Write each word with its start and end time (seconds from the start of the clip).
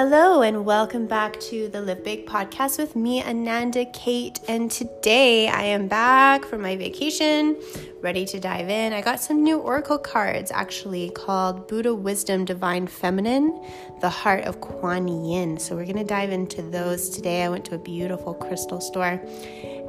Hello, 0.00 0.42
and 0.42 0.64
welcome 0.64 1.08
back 1.08 1.40
to 1.40 1.66
the 1.70 1.82
Live 1.82 2.04
Big 2.04 2.24
podcast 2.24 2.78
with 2.78 2.94
me, 2.94 3.20
Ananda 3.20 3.84
Kate. 3.86 4.38
And 4.46 4.70
today 4.70 5.48
I 5.48 5.64
am 5.64 5.88
back 5.88 6.44
from 6.44 6.62
my 6.62 6.76
vacation, 6.76 7.60
ready 8.00 8.24
to 8.26 8.38
dive 8.38 8.68
in. 8.68 8.92
I 8.92 9.00
got 9.00 9.18
some 9.18 9.42
new 9.42 9.58
oracle 9.58 9.98
cards 9.98 10.52
actually 10.52 11.10
called 11.10 11.66
Buddha 11.66 11.92
Wisdom 11.92 12.44
Divine 12.44 12.86
Feminine, 12.86 13.60
the 14.00 14.08
Heart 14.08 14.44
of 14.44 14.60
Kuan 14.60 15.08
Yin. 15.08 15.58
So 15.58 15.74
we're 15.74 15.82
going 15.84 15.96
to 15.96 16.04
dive 16.04 16.30
into 16.30 16.62
those 16.62 17.10
today. 17.10 17.42
I 17.42 17.48
went 17.48 17.64
to 17.64 17.74
a 17.74 17.78
beautiful 17.78 18.34
crystal 18.34 18.80
store. 18.80 19.20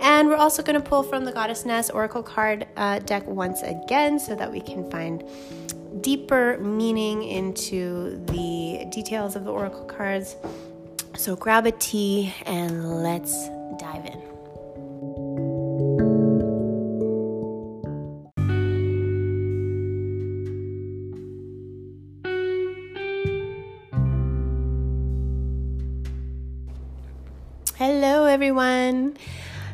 And 0.01 0.27
we're 0.27 0.37
also 0.37 0.63
going 0.63 0.81
to 0.81 0.89
pull 0.89 1.03
from 1.03 1.23
the 1.23 1.31
Goddess 1.31 1.65
Nest 1.65 1.91
Oracle 1.93 2.23
card 2.23 2.65
uh, 2.77 2.97
deck 2.97 3.27
once 3.27 3.61
again 3.61 4.17
so 4.17 4.33
that 4.33 4.51
we 4.51 4.59
can 4.59 4.89
find 4.89 5.23
deeper 6.01 6.57
meaning 6.59 7.23
into 7.23 8.23
the 8.27 8.85
details 8.91 9.35
of 9.35 9.45
the 9.45 9.51
oracle 9.51 9.85
cards. 9.85 10.35
So 11.15 11.35
grab 11.35 11.65
a 11.65 11.71
tea 11.71 12.33
and 12.45 13.03
let's 13.03 13.49
dive 13.77 14.05
in. 14.05 14.29
Hello, 27.77 28.25
everyone. 28.25 29.15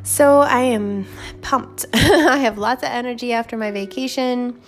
So, 0.03 0.41
I 0.41 0.61
am 0.61 1.07
pumped. 1.41 1.87
I 1.93 2.37
have 2.37 2.59
lots 2.59 2.83
of 2.83 2.89
energy 2.89 3.33
after 3.33 3.57
my 3.57 3.71
vacation. 3.71 4.61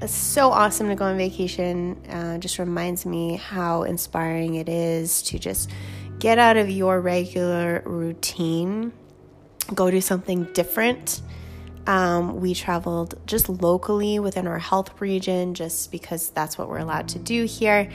It's 0.00 0.14
so 0.14 0.50
awesome 0.50 0.88
to 0.90 0.94
go 0.94 1.06
on 1.06 1.16
vacation. 1.16 1.96
Uh, 2.08 2.38
just 2.38 2.60
reminds 2.60 3.04
me 3.04 3.34
how 3.34 3.82
inspiring 3.82 4.54
it 4.54 4.68
is 4.68 5.22
to 5.22 5.40
just 5.40 5.70
get 6.20 6.38
out 6.38 6.56
of 6.56 6.70
your 6.70 7.00
regular 7.00 7.82
routine, 7.84 8.92
go 9.74 9.90
do 9.90 10.00
something 10.00 10.44
different. 10.52 11.20
Um, 11.88 12.40
we 12.40 12.54
traveled 12.54 13.18
just 13.26 13.48
locally 13.48 14.18
within 14.18 14.46
our 14.46 14.58
health 14.58 15.00
region, 15.00 15.54
just 15.54 15.90
because 15.90 16.28
that's 16.30 16.58
what 16.58 16.68
we're 16.68 16.78
allowed 16.78 17.08
to 17.08 17.18
do 17.18 17.44
here. 17.44 17.90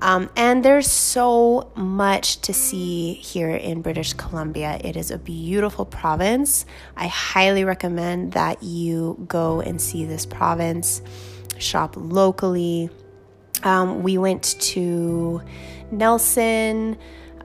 Um, 0.00 0.28
and 0.36 0.64
there's 0.64 0.90
so 0.90 1.70
much 1.76 2.40
to 2.42 2.52
see 2.52 3.14
here 3.14 3.50
in 3.50 3.82
British 3.82 4.14
Columbia. 4.14 4.80
It 4.82 4.96
is 4.96 5.10
a 5.10 5.18
beautiful 5.18 5.84
province. 5.84 6.66
I 6.96 7.06
highly 7.06 7.64
recommend 7.64 8.32
that 8.32 8.62
you 8.62 9.24
go 9.28 9.60
and 9.60 9.80
see 9.80 10.04
this 10.04 10.26
province 10.26 11.00
shop 11.58 11.94
locally. 11.96 12.90
Um, 13.62 14.02
we 14.02 14.18
went 14.18 14.56
to 14.60 15.42
Nelson. 15.90 16.96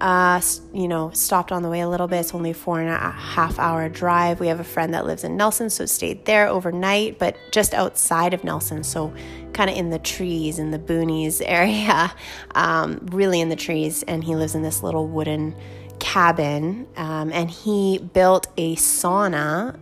Uh, 0.02 0.42
you 0.74 0.88
know, 0.88 1.12
stopped 1.12 1.52
on 1.52 1.62
the 1.62 1.70
way 1.70 1.82
a 1.82 1.88
little 1.88 2.08
bit. 2.08 2.22
It's 2.22 2.34
only 2.34 2.54
four 2.54 2.80
and 2.80 2.90
a 2.90 3.12
half 3.12 3.60
hour 3.60 3.88
drive. 3.88 4.40
We 4.40 4.48
have 4.48 4.60
a 4.60 4.64
friend 4.64 4.96
that 4.96 5.06
lives 5.06 5.24
in 5.24 5.38
Nelson, 5.38 5.70
so 5.70 5.86
stayed 5.86 6.26
there 6.26 6.48
overnight, 6.48 7.20
but 7.20 7.38
just 7.52 7.76
outside 7.76 8.34
of 8.34 8.44
Nelson, 8.44 8.84
so 8.84 9.14
kind 9.54 9.70
of 9.70 9.78
in 9.78 9.92
the 9.92 10.00
trees, 10.00 10.58
in 10.58 10.72
the 10.72 10.80
boonies 10.80 11.40
area, 11.46 12.12
um, 12.56 13.06
really 13.12 13.42
in 13.42 13.50
the 13.50 13.56
trees. 13.56 14.02
And 14.02 14.24
he 14.24 14.36
lives 14.36 14.56
in 14.56 14.64
this 14.64 14.82
little 14.82 15.08
wooden 15.08 15.56
cabin, 16.00 16.88
um, 16.98 17.32
and 17.32 17.52
he 17.52 18.00
built 18.00 18.48
a 18.58 18.76
sauna. 18.78 19.78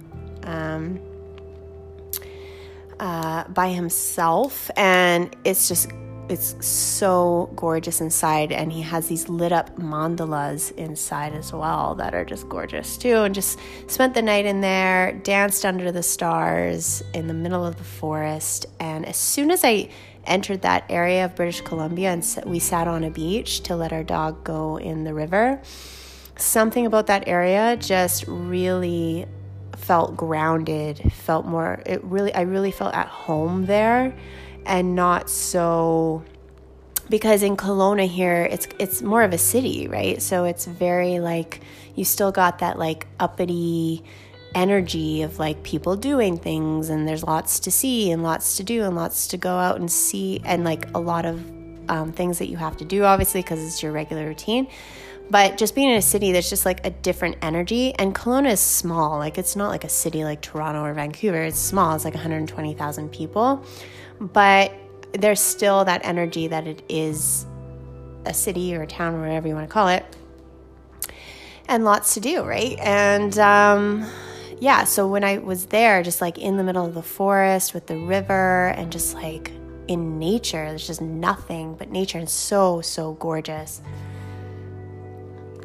Um, 0.46 1.00
uh, 3.00 3.48
by 3.50 3.70
himself, 3.70 4.70
and 4.76 5.36
it's 5.44 5.68
just 5.68 5.90
it's 6.30 6.56
so 6.66 7.52
gorgeous 7.56 8.02
inside 8.02 8.52
and 8.52 8.72
he 8.72 8.82
has 8.82 9.08
these 9.08 9.28
lit 9.28 9.52
up 9.52 9.76
mandalas 9.78 10.72
inside 10.74 11.34
as 11.34 11.52
well 11.52 11.96
that 11.96 12.14
are 12.14 12.24
just 12.24 12.48
gorgeous 12.48 12.98
too 12.98 13.16
and 13.16 13.34
just 13.34 13.60
spent 13.88 14.14
the 14.14 14.22
night 14.22 14.46
in 14.46 14.62
there 14.62 15.14
danced 15.24 15.66
under 15.66 15.92
the 15.92 16.04
stars 16.04 17.02
in 17.16 17.28
the 17.28 17.34
middle 17.34 17.66
of 17.66 17.78
the 17.78 17.84
forest 17.84 18.68
and 18.80 19.08
as 19.08 19.18
soon 19.18 19.50
as 19.50 19.64
i 19.64 19.90
entered 20.26 20.62
that 20.62 20.86
area 20.88 21.26
of 21.26 21.36
british 21.36 21.62
columbia 21.62 22.12
and 22.12 22.44
we 22.46 22.60
sat 22.60 22.88
on 22.88 23.04
a 23.04 23.10
beach 23.10 23.62
to 23.62 23.76
let 23.76 23.92
our 23.92 24.04
dog 24.04 24.44
go 24.44 24.78
in 24.78 25.04
the 25.04 25.14
river 25.14 25.60
something 26.36 26.86
about 26.86 27.08
that 27.08 27.28
area 27.28 27.76
just 27.78 28.24
really 28.28 29.26
felt 29.80 30.16
grounded, 30.16 31.12
felt 31.14 31.46
more 31.46 31.82
it 31.86 32.04
really 32.04 32.34
I 32.34 32.42
really 32.42 32.72
felt 32.72 32.94
at 32.94 33.08
home 33.08 33.66
there 33.66 34.16
and 34.66 34.96
not 34.96 35.30
so 35.30 36.24
because 37.10 37.42
in 37.42 37.58
Kelowna 37.58 38.08
here 38.08 38.48
it's 38.52 38.68
it's 38.78 39.02
more 39.02 39.24
of 39.24 39.34
a 39.34 39.38
city, 39.38 39.88
right? 39.88 40.22
So 40.22 40.46
it's 40.46 40.66
very 40.66 41.20
like 41.20 41.62
you 41.96 42.06
still 42.06 42.32
got 42.32 42.60
that 42.60 42.78
like 42.78 43.08
uppity 43.20 44.04
energy 44.56 45.22
of 45.22 45.40
like 45.40 45.62
people 45.64 45.96
doing 45.96 46.38
things 46.38 46.90
and 46.90 47.08
there's 47.08 47.24
lots 47.24 47.60
to 47.62 47.72
see 47.72 48.12
and 48.12 48.24
lots 48.24 48.58
to 48.58 48.64
do 48.64 48.84
and 48.84 48.96
lots 48.96 49.28
to 49.28 49.38
go 49.38 49.52
out 49.52 49.80
and 49.80 49.92
see 49.92 50.42
and 50.44 50.64
like 50.64 50.88
a 50.96 51.00
lot 51.00 51.26
of 51.26 51.40
um, 51.90 52.12
things 52.12 52.40
that 52.40 52.48
you 52.48 52.58
have 52.58 52.76
to 52.78 52.86
do 52.86 53.04
obviously 53.04 53.42
because 53.42 53.64
it's 53.64 53.84
your 53.84 53.92
regular 53.92 54.26
routine 54.26 54.68
but 55.30 55.58
just 55.58 55.76
being 55.76 55.90
in 55.90 55.96
a 55.96 56.02
city, 56.02 56.32
there's 56.32 56.50
just 56.50 56.66
like 56.66 56.86
a 56.86 56.90
different 56.90 57.38
energy. 57.42 57.94
And 57.96 58.16
Kelowna 58.16 58.52
is 58.52 58.60
small. 58.60 59.18
Like 59.18 59.38
it's 59.38 59.56
not 59.56 59.70
like 59.70 59.84
a 59.84 59.90
city 59.90 60.24
like 60.24 60.42
Toronto 60.42 60.84
or 60.84 60.94
Vancouver. 60.94 61.44
It's 61.44 61.60
small. 61.60 61.96
It's 61.96 62.06
like 62.06 62.16
120,000 62.16 63.12
people. 63.12 63.64
But 64.20 64.74
there's 65.14 65.40
still 65.40 65.86
that 65.86 66.02
energy 66.04 66.48
that 66.48 66.68
it 66.68 66.82
is 66.90 67.46
a 68.26 68.34
city 68.34 68.76
or 68.76 68.84
a 68.84 68.88
town 68.88 69.16
or 69.16 69.22
whatever 69.22 69.48
you 69.48 69.54
want 69.54 69.68
to 69.68 69.74
call 69.74 69.90
it. 69.90 70.04
And 71.68 71.86
lots 71.86 72.16
to 72.16 72.20
do, 72.20 72.44
right? 72.44 72.78
And 72.80 73.38
um, 73.38 74.06
yeah, 74.60 74.84
so 74.84 75.08
when 75.08 75.24
I 75.24 75.38
was 75.38 75.68
there, 75.68 76.02
just 76.02 76.22
like 76.22 76.40
in 76.40 76.58
the 76.58 76.64
middle 76.64 76.86
of 76.86 76.96
the 76.96 77.04
forest 77.04 77.76
with 77.76 77.86
the 77.86 77.98
river 77.98 78.70
and 78.70 78.92
just 78.92 79.14
like 79.14 79.52
in 79.88 80.18
nature, 80.18 80.70
there's 80.70 80.88
just 80.88 81.02
nothing 81.02 81.76
but 81.76 81.92
nature 81.92 82.18
and 82.18 82.30
so, 82.30 82.82
so 82.82 83.14
gorgeous 83.14 83.82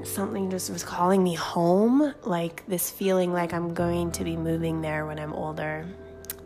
something 0.06 0.50
just 0.50 0.70
was 0.70 0.82
calling 0.82 1.22
me 1.22 1.34
home, 1.34 2.14
like 2.22 2.66
this 2.66 2.90
feeling 2.90 3.32
like 3.32 3.52
I'm 3.52 3.74
going 3.74 4.12
to 4.12 4.24
be 4.24 4.36
moving 4.36 4.80
there 4.80 5.06
when 5.06 5.18
I'm 5.18 5.32
older. 5.32 5.86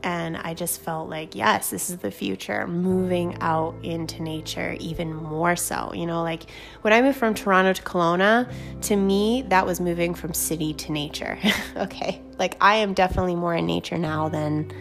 And 0.02 0.36
I 0.36 0.54
just 0.54 0.80
felt 0.80 1.10
like, 1.10 1.34
yes, 1.34 1.70
this 1.70 1.90
is 1.90 1.96
the 1.98 2.10
future, 2.10 2.66
moving 2.68 3.36
out 3.40 3.74
into 3.82 4.22
nature 4.22 4.76
even 4.78 5.12
more 5.12 5.56
so. 5.56 5.92
You 5.92 6.06
know, 6.06 6.22
like 6.22 6.44
when 6.82 6.92
I 6.92 7.02
moved 7.02 7.18
from 7.18 7.34
Toronto 7.34 7.72
to 7.72 7.82
Kelowna, 7.82 8.50
to 8.82 8.96
me, 8.96 9.42
that 9.48 9.66
was 9.66 9.80
moving 9.80 10.14
from 10.14 10.34
city 10.34 10.72
to 10.74 10.92
nature. 10.92 11.38
okay. 11.76 12.22
Like 12.38 12.56
I 12.60 12.76
am 12.76 12.94
definitely 12.94 13.34
more 13.34 13.54
in 13.54 13.66
nature 13.66 13.98
now 13.98 14.28
than 14.28 14.72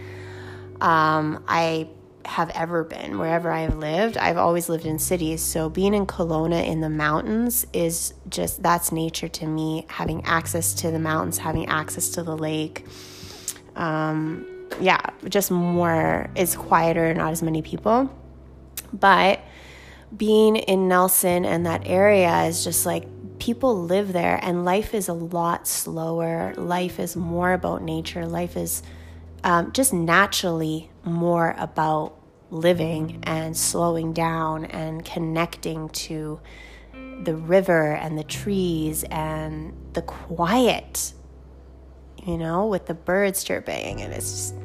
um, 0.81 1.43
I 1.47 1.89
have 2.27 2.49
ever 2.49 2.83
been, 2.83 3.17
wherever 3.17 3.49
I 3.49 3.61
have 3.61 3.77
lived. 3.77 4.17
I've 4.17 4.37
always 4.37 4.67
lived 4.67 4.85
in 4.85 4.99
cities. 4.99 5.41
So 5.41 5.69
being 5.69 5.93
in 5.93 6.05
Kelowna 6.05 6.65
in 6.65 6.81
the 6.81 6.89
mountains 6.89 7.65
is 7.71 8.13
just 8.29 8.61
that's 8.61 8.91
nature 8.91 9.29
to 9.29 9.47
me. 9.47 9.85
Having 9.89 10.25
access 10.25 10.73
to 10.75 10.91
the 10.91 10.99
mountains, 10.99 11.37
having 11.37 11.67
access 11.67 12.09
to 12.09 12.23
the 12.23 12.35
lake. 12.35 12.85
Um, 13.75 14.45
yeah, 14.81 14.99
just 15.29 15.51
more, 15.51 16.29
it's 16.35 16.55
quieter, 16.55 17.13
not 17.13 17.31
as 17.31 17.41
many 17.41 17.61
people. 17.61 18.13
But 18.91 19.39
being 20.15 20.57
in 20.57 20.87
Nelson 20.87 21.45
and 21.45 21.65
that 21.65 21.83
area 21.85 22.43
is 22.43 22.63
just 22.63 22.85
like 22.85 23.05
people 23.39 23.83
live 23.83 24.11
there 24.13 24.39
and 24.41 24.65
life 24.65 24.93
is 24.93 25.07
a 25.07 25.13
lot 25.13 25.67
slower. 25.67 26.53
Life 26.57 26.99
is 26.99 27.15
more 27.15 27.53
about 27.53 27.81
nature. 27.83 28.25
Life 28.25 28.57
is 28.57 28.83
um, 29.43 29.71
just 29.71 29.93
naturally 29.93 30.89
more 31.05 31.55
about 31.57 32.16
living 32.49 33.19
and 33.23 33.55
slowing 33.55 34.13
down 34.13 34.65
and 34.65 35.03
connecting 35.03 35.89
to 35.89 36.39
the 37.23 37.35
river 37.35 37.93
and 37.93 38.17
the 38.17 38.23
trees 38.23 39.03
and 39.05 39.73
the 39.93 40.01
quiet, 40.01 41.13
you 42.25 42.37
know, 42.37 42.67
with 42.67 42.85
the 42.85 42.93
birds 42.93 43.43
chirping. 43.43 44.01
And 44.01 44.13
it's 44.13 44.31
just 44.31 44.55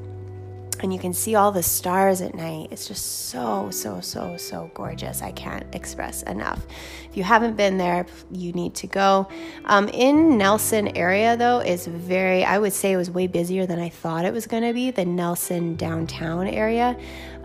and 0.83 0.93
you 0.93 0.99
can 0.99 1.13
see 1.13 1.35
all 1.35 1.53
the 1.53 1.63
stars 1.63 2.21
at 2.21 2.35
night. 2.35 2.69
It's 2.71 2.87
just 2.89 3.29
so, 3.29 3.71
so, 3.71 4.01
so, 4.01 4.37
so 4.37 4.71
gorgeous. 4.75 5.23
I 5.23 5.33
can't 5.33 5.65
express 5.75 6.23
enough. 6.25 6.67
If 7.09 7.17
you 7.17 7.23
haven't 7.23 7.57
been 7.57 7.79
there, 7.79 8.07
you 8.31 8.53
need 8.53 8.75
to 8.77 8.87
go. 8.87 9.29
Um, 9.65 9.89
in 9.89 10.39
Nelson 10.39 10.97
area, 10.97 11.37
though, 11.37 11.61
is 11.61 11.87
very, 11.87 12.45
I 12.45 12.59
would 12.59 12.73
say 12.73 12.93
it 12.93 12.97
was 12.97 13.11
way 13.11 13.27
busier 13.27 13.67
than 13.67 13.79
I 13.79 13.89
thought 13.89 14.25
it 14.25 14.33
was 14.33 14.47
going 14.47 14.63
to 14.65 14.73
be, 14.73 14.91
the 14.91 15.05
Nelson 15.05 15.77
downtown 15.77 16.47
area. 16.47 16.99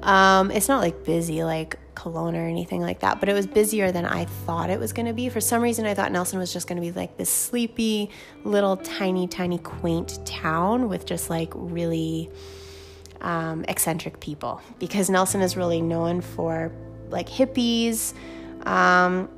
Um, 0.03 0.51
it's 0.51 0.67
not 0.67 0.81
like 0.81 1.03
busy 1.03 1.43
like 1.43 1.77
Kelowna 1.95 2.35
or 2.35 2.47
anything 2.47 2.81
like 2.81 2.99
that, 2.99 3.19
but 3.19 3.29
it 3.29 3.33
was 3.33 3.47
busier 3.47 3.91
than 3.91 4.05
I 4.05 4.25
thought 4.25 4.69
it 4.69 4.79
was 4.79 4.93
going 4.93 5.07
to 5.07 5.13
be. 5.13 5.29
For 5.29 5.41
some 5.41 5.61
reason, 5.61 5.85
I 5.85 5.93
thought 5.95 6.11
Nelson 6.11 6.37
was 6.39 6.53
just 6.53 6.67
going 6.67 6.81
to 6.81 6.81
be 6.81 6.91
like 6.91 7.17
this 7.17 7.29
sleepy, 7.29 8.11
little, 8.43 8.77
tiny, 8.77 9.27
tiny, 9.27 9.57
quaint 9.57 10.23
town 10.25 10.89
with 10.89 11.05
just 11.05 11.29
like 11.29 11.51
really 11.55 12.29
um, 13.21 13.65
eccentric 13.67 14.19
people 14.19 14.61
because 14.79 15.09
Nelson 15.09 15.41
is 15.41 15.57
really 15.57 15.81
known 15.81 16.21
for 16.21 16.71
like 17.09 17.27
hippies, 17.29 18.13
um, 18.65 19.29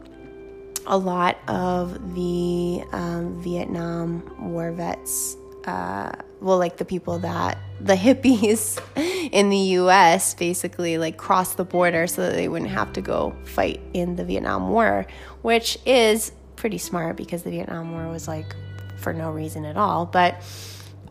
a 0.85 0.97
lot 0.97 1.37
of 1.47 2.15
the 2.15 2.83
um, 2.91 3.41
Vietnam 3.41 4.53
war 4.53 4.71
vets, 4.71 5.37
uh, 5.65 6.11
well, 6.41 6.57
like 6.57 6.77
the 6.77 6.85
people 6.85 7.19
that 7.19 7.57
the 7.81 7.95
hippies 7.95 8.81
in 9.31 9.49
the 9.49 9.57
US 9.57 10.33
basically 10.33 10.97
like 10.97 11.17
crossed 11.17 11.57
the 11.57 11.65
border 11.65 12.07
so 12.07 12.23
that 12.23 12.33
they 12.33 12.47
wouldn't 12.47 12.71
have 12.71 12.93
to 12.93 13.01
go 13.01 13.35
fight 13.43 13.79
in 13.93 14.15
the 14.15 14.25
Vietnam 14.25 14.69
War, 14.69 15.05
which 15.41 15.77
is 15.85 16.31
pretty 16.55 16.77
smart 16.77 17.17
because 17.17 17.43
the 17.43 17.51
Vietnam 17.51 17.91
War 17.91 18.07
was 18.09 18.27
like 18.27 18.55
for 18.97 19.13
no 19.13 19.31
reason 19.31 19.65
at 19.65 19.77
all. 19.77 20.05
But 20.05 20.41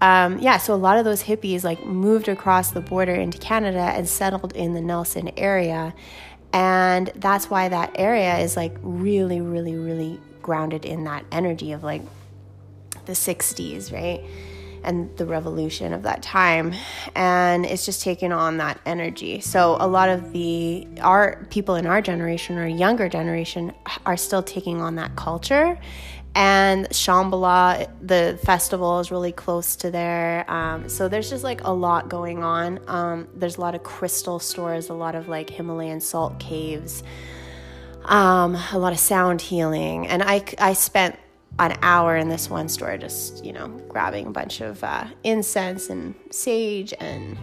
um, 0.01 0.39
yeah, 0.39 0.59
so 0.59 0.75
a 0.75 0.77
lot 0.77 0.99
of 0.99 1.05
those 1.05 1.23
hippies 1.23 1.65
like 1.65 1.85
moved 1.85 2.29
across 2.29 2.71
the 2.71 2.81
border 2.81 3.15
into 3.15 3.39
Canada 3.39 3.79
and 3.79 4.09
settled 4.09 4.55
in 4.55 4.75
the 4.75 4.81
Nelson 4.81 5.31
area. 5.37 5.95
And 6.53 7.11
that's 7.17 7.51
why 7.51 7.69
that 7.69 7.93
area 7.97 8.39
is 8.39 8.57
like 8.57 8.77
really, 8.83 9.41
really, 9.41 9.77
really 9.77 10.21
grounded 10.41 10.85
in 10.85 11.05
that 11.05 11.25
energy 11.33 11.73
of 11.73 11.83
like 11.83 12.03
the 13.07 13.13
60s, 13.13 13.93
right? 13.93 14.23
And 14.85 15.15
the 15.17 15.27
revolution 15.27 15.93
of 15.93 16.05
that 16.05 16.23
time. 16.23 16.73
And 17.17 17.67
it's 17.67 17.85
just 17.85 18.01
taken 18.01 18.31
on 18.31 18.59
that 18.59 18.81
energy. 18.87 19.41
So 19.41 19.77
a 19.81 19.89
lot 19.89 20.09
of 20.09 20.33
the 20.33 20.87
our 21.01 21.45
people 21.51 21.75
in 21.75 21.87
our 21.87 22.01
generation 22.01 22.57
or 22.57 22.69
younger 22.69 23.09
generation 23.09 23.73
are 24.07 24.17
still 24.17 24.43
taking 24.43 24.81
on 24.81 24.95
that 24.95 25.17
culture 25.17 25.79
and 26.35 26.89
Shambhala, 26.91 27.89
the 28.01 28.39
festival 28.45 29.01
is 29.01 29.11
really 29.11 29.33
close 29.33 29.77
to 29.77 29.91
there. 29.91 30.49
Um, 30.51 30.89
so 30.89 31.09
there's 31.09 31.31
just 31.31 31.43
like 31.43 31.65
a 31.65 31.73
lot 31.73 32.09
going 32.09 32.45
on. 32.45 32.81
Um, 32.87 33.29
there's 33.35 33.57
a 33.57 33.61
lot 33.61 33.75
of 33.75 33.83
crystal 33.83 34.39
stores, 34.39 34.89
a 34.89 34.95
lot 34.95 35.15
of 35.15 35.29
like 35.29 35.51
Himalayan 35.51 36.01
salt 36.01 36.39
caves, 36.39 37.03
um, 38.05 38.57
a 38.73 38.79
lot 38.79 38.93
of 38.93 38.99
sound 38.99 39.41
healing. 39.41 40.07
And 40.07 40.23
I, 40.23 40.45
I 40.59 40.75
spent 40.75 41.19
an 41.59 41.77
hour 41.83 42.17
in 42.17 42.29
this 42.29 42.49
one 42.49 42.69
store 42.69 42.97
just, 42.99 43.45
you 43.45 43.53
know, 43.53 43.69
grabbing 43.89 44.27
a 44.27 44.31
bunch 44.31 44.61
of 44.61 44.83
uh, 44.85 45.07
incense 45.25 45.91
and 45.91 46.15
sage 46.31 46.95
and 47.01 47.37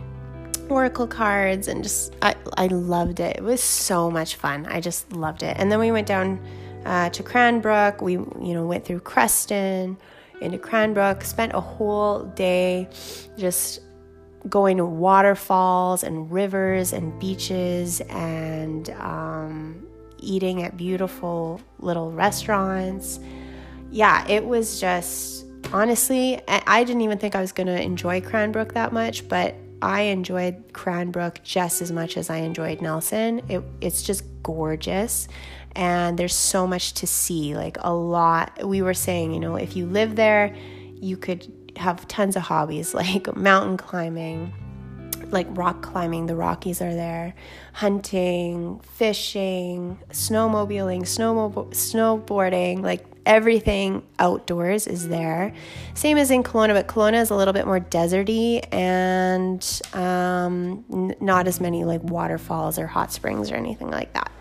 oracle 0.69 1.07
cards 1.07 1.67
and 1.67 1.83
just, 1.83 2.15
I, 2.21 2.35
I 2.57 2.67
loved 2.67 3.19
it. 3.19 3.37
It 3.37 3.43
was 3.43 3.61
so 3.61 4.09
much 4.09 4.35
fun. 4.35 4.65
I 4.67 4.79
just 4.79 5.11
loved 5.11 5.43
it. 5.43 5.57
And 5.59 5.71
then 5.71 5.79
we 5.79 5.91
went 5.91 6.07
down 6.07 6.39
uh, 6.85 7.09
to 7.09 7.23
Cranbrook. 7.23 8.01
We, 8.01 8.13
you 8.13 8.53
know, 8.53 8.65
went 8.65 8.85
through 8.85 9.01
Creston 9.01 9.97
into 10.41 10.57
Cranbrook, 10.57 11.23
spent 11.23 11.53
a 11.53 11.61
whole 11.61 12.23
day 12.23 12.89
just 13.37 13.81
going 14.49 14.77
to 14.77 14.85
waterfalls 14.85 16.03
and 16.03 16.31
rivers 16.31 16.93
and 16.93 17.17
beaches 17.19 18.01
and 18.01 18.89
um, 18.91 19.85
eating 20.19 20.61
at 20.61 20.77
beautiful 20.77 21.59
little 21.79 22.11
restaurants. 22.11 23.19
Yeah, 23.91 24.27
it 24.27 24.45
was 24.45 24.79
just 24.79 25.45
honestly, 25.73 26.39
I 26.47 26.83
didn't 26.83 27.01
even 27.01 27.17
think 27.17 27.35
I 27.35 27.41
was 27.41 27.51
going 27.51 27.67
to 27.67 27.81
enjoy 27.81 28.21
Cranbrook 28.21 28.73
that 28.73 28.93
much, 28.93 29.27
but 29.27 29.55
I 29.81 30.01
enjoyed 30.01 30.73
Cranbrook 30.73 31.43
just 31.43 31.81
as 31.81 31.91
much 31.91 32.17
as 32.17 32.29
I 32.29 32.37
enjoyed 32.37 32.81
Nelson. 32.81 33.41
It, 33.49 33.63
it's 33.81 34.03
just 34.03 34.23
gorgeous 34.43 35.27
and 35.75 36.17
there's 36.17 36.35
so 36.35 36.65
much 36.65 36.93
to 36.93 37.07
see 37.07 37.55
like 37.55 37.77
a 37.81 37.93
lot. 37.93 38.65
We 38.65 38.81
were 38.81 38.93
saying 38.93 39.33
you 39.33 39.39
know 39.39 39.55
if 39.55 39.75
you 39.75 39.85
live 39.85 40.15
there 40.15 40.55
you 41.01 41.17
could 41.17 41.51
have 41.75 42.07
tons 42.07 42.35
of 42.35 42.43
hobbies 42.43 42.93
like 43.01 43.35
mountain 43.35 43.77
climbing 43.77 44.53
like 45.31 45.47
rock 45.51 45.81
climbing 45.81 46.27
the 46.27 46.35
rockies 46.35 46.81
are 46.81 46.93
there 46.93 47.33
hunting 47.73 48.79
fishing 48.79 49.97
snowmobiling 50.11 51.01
snowmo- 51.01 51.69
snowboarding 51.71 52.81
like 52.81 53.05
everything 53.25 54.03
outdoors 54.19 54.87
is 54.87 55.07
there. 55.07 55.53
Same 55.93 56.17
as 56.17 56.31
in 56.31 56.43
Kelowna 56.43 56.73
but 56.73 56.87
Kelowna 56.87 57.21
is 57.21 57.29
a 57.29 57.35
little 57.35 57.53
bit 57.53 57.65
more 57.65 57.79
deserty 57.79 58.63
and 58.73 59.81
um, 59.93 60.85
n- 60.91 61.15
not 61.19 61.47
as 61.47 61.59
many 61.59 61.83
like 61.83 62.03
waterfalls 62.03 62.77
or 62.77 62.87
hot 62.87 63.11
springs 63.11 63.51
or 63.51 63.55
anything 63.55 63.89
like 63.89 64.13
that 64.13 64.31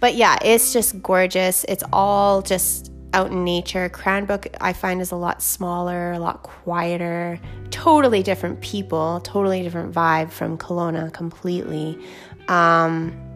but 0.00 0.14
yeah, 0.14 0.38
it's 0.42 0.72
just 0.72 1.02
gorgeous. 1.02 1.64
It's 1.68 1.84
all 1.92 2.42
just 2.42 2.90
out 3.12 3.30
in 3.30 3.44
nature. 3.44 3.88
Cranbrook, 3.88 4.46
I 4.60 4.72
find, 4.72 5.00
is 5.00 5.12
a 5.12 5.16
lot 5.16 5.42
smaller, 5.42 6.12
a 6.12 6.18
lot 6.18 6.42
quieter, 6.42 7.38
totally 7.70 8.22
different 8.22 8.60
people, 8.60 9.20
totally 9.20 9.62
different 9.62 9.92
vibe 9.94 10.30
from 10.30 10.56
Kelowna 10.56 11.12
completely. 11.12 11.98
Um, 12.48 13.26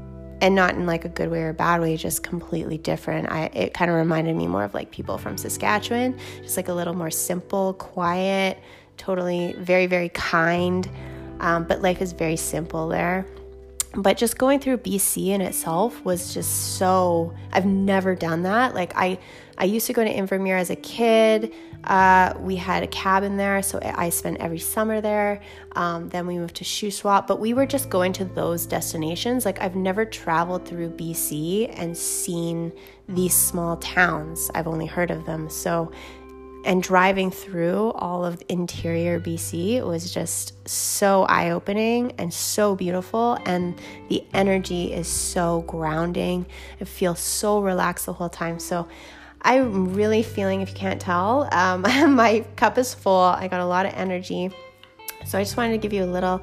and 0.40 0.54
not 0.54 0.74
in 0.74 0.84
like 0.84 1.04
a 1.04 1.08
good 1.08 1.30
way 1.30 1.42
or 1.42 1.50
a 1.50 1.54
bad 1.54 1.80
way, 1.80 1.96
just 1.96 2.22
completely 2.22 2.76
different. 2.76 3.30
I 3.30 3.44
it 3.54 3.72
kind 3.72 3.90
of 3.90 3.96
reminded 3.96 4.36
me 4.36 4.46
more 4.46 4.64
of 4.64 4.74
like 4.74 4.90
people 4.90 5.16
from 5.16 5.38
Saskatchewan, 5.38 6.18
just 6.42 6.56
like 6.56 6.68
a 6.68 6.74
little 6.74 6.92
more 6.92 7.10
simple, 7.10 7.74
quiet, 7.74 8.58
totally 8.96 9.54
very 9.58 9.86
very 9.86 10.08
kind. 10.10 10.90
Um, 11.40 11.64
but 11.64 11.82
life 11.82 12.02
is 12.02 12.12
very 12.12 12.36
simple 12.36 12.88
there 12.88 13.26
but 13.96 14.16
just 14.16 14.38
going 14.38 14.60
through 14.60 14.78
BC 14.78 15.28
in 15.28 15.40
itself 15.40 16.04
was 16.04 16.34
just 16.34 16.76
so 16.76 17.34
I've 17.52 17.66
never 17.66 18.14
done 18.14 18.42
that. 18.42 18.74
Like 18.74 18.92
I 18.96 19.18
I 19.56 19.64
used 19.64 19.86
to 19.86 19.92
go 19.92 20.02
to 20.02 20.12
Invermere 20.12 20.58
as 20.58 20.70
a 20.70 20.76
kid. 20.76 21.52
Uh, 21.84 22.32
we 22.40 22.56
had 22.56 22.82
a 22.82 22.86
cabin 22.88 23.36
there, 23.36 23.62
so 23.62 23.78
I 23.82 24.08
spent 24.08 24.38
every 24.38 24.58
summer 24.58 25.00
there. 25.00 25.42
Um, 25.76 26.08
then 26.08 26.26
we 26.26 26.38
moved 26.38 26.56
to 26.56 26.64
Shuswap, 26.64 27.26
but 27.26 27.38
we 27.38 27.54
were 27.54 27.66
just 27.66 27.88
going 27.88 28.12
to 28.14 28.24
those 28.24 28.66
destinations. 28.66 29.44
Like 29.44 29.60
I've 29.60 29.76
never 29.76 30.04
traveled 30.04 30.66
through 30.66 30.90
BC 30.90 31.72
and 31.78 31.96
seen 31.96 32.72
these 33.08 33.34
small 33.34 33.76
towns. 33.76 34.50
I've 34.54 34.66
only 34.66 34.86
heard 34.86 35.10
of 35.10 35.24
them. 35.26 35.48
So 35.48 35.92
and 36.64 36.82
driving 36.82 37.30
through 37.30 37.92
all 37.92 38.24
of 38.24 38.42
interior 38.48 39.20
BC 39.20 39.86
was 39.86 40.12
just 40.12 40.68
so 40.68 41.24
eye 41.24 41.50
opening 41.50 42.12
and 42.18 42.32
so 42.32 42.74
beautiful. 42.74 43.38
And 43.44 43.78
the 44.08 44.24
energy 44.32 44.92
is 44.92 45.06
so 45.06 45.62
grounding. 45.62 46.46
I 46.80 46.84
feel 46.84 47.14
so 47.14 47.60
relaxed 47.60 48.06
the 48.06 48.14
whole 48.14 48.30
time. 48.30 48.58
So 48.58 48.88
I'm 49.42 49.92
really 49.92 50.22
feeling, 50.22 50.62
if 50.62 50.70
you 50.70 50.74
can't 50.74 51.00
tell, 51.00 51.48
um, 51.52 51.82
my 52.14 52.44
cup 52.56 52.78
is 52.78 52.94
full. 52.94 53.20
I 53.20 53.46
got 53.48 53.60
a 53.60 53.66
lot 53.66 53.84
of 53.84 53.92
energy. 53.92 54.50
So 55.26 55.38
I 55.38 55.42
just 55.42 55.56
wanted 55.56 55.72
to 55.72 55.78
give 55.78 55.92
you 55.92 56.04
a 56.04 56.06
little 56.06 56.42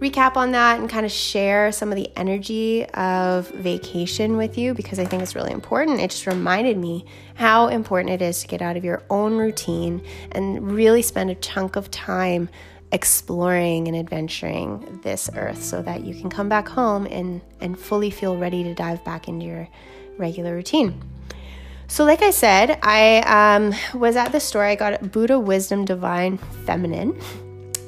recap 0.00 0.36
on 0.36 0.52
that 0.52 0.78
and 0.78 0.88
kind 0.88 1.04
of 1.04 1.10
share 1.10 1.72
some 1.72 1.90
of 1.90 1.96
the 1.96 2.10
energy 2.16 2.84
of 2.86 3.48
vacation 3.50 4.36
with 4.36 4.56
you 4.56 4.74
because 4.74 4.98
I 4.98 5.04
think 5.04 5.22
it's 5.22 5.34
really 5.34 5.52
important. 5.52 6.00
It 6.00 6.10
just 6.10 6.26
reminded 6.26 6.78
me 6.78 7.04
how 7.34 7.68
important 7.68 8.12
it 8.12 8.22
is 8.22 8.40
to 8.42 8.48
get 8.48 8.62
out 8.62 8.76
of 8.76 8.84
your 8.84 9.02
own 9.10 9.36
routine 9.36 10.02
and 10.32 10.70
really 10.70 11.02
spend 11.02 11.30
a 11.30 11.34
chunk 11.34 11.76
of 11.76 11.90
time 11.90 12.48
exploring 12.92 13.88
and 13.88 13.96
adventuring 13.96 15.00
this 15.02 15.28
earth 15.34 15.62
so 15.62 15.82
that 15.82 16.04
you 16.04 16.14
can 16.14 16.30
come 16.30 16.48
back 16.48 16.68
home 16.68 17.06
and, 17.06 17.40
and 17.60 17.78
fully 17.78 18.10
feel 18.10 18.36
ready 18.36 18.62
to 18.62 18.74
dive 18.74 19.04
back 19.04 19.28
into 19.28 19.44
your 19.46 19.68
regular 20.16 20.54
routine. 20.54 21.02
So, 21.90 22.04
like 22.04 22.22
I 22.22 22.30
said, 22.30 22.78
I 22.82 23.20
um, 23.56 23.74
was 23.98 24.14
at 24.14 24.30
the 24.30 24.40
store. 24.40 24.62
I 24.62 24.74
got 24.74 25.10
Buddha 25.10 25.38
Wisdom 25.38 25.86
Divine 25.86 26.36
Feminine 26.36 27.18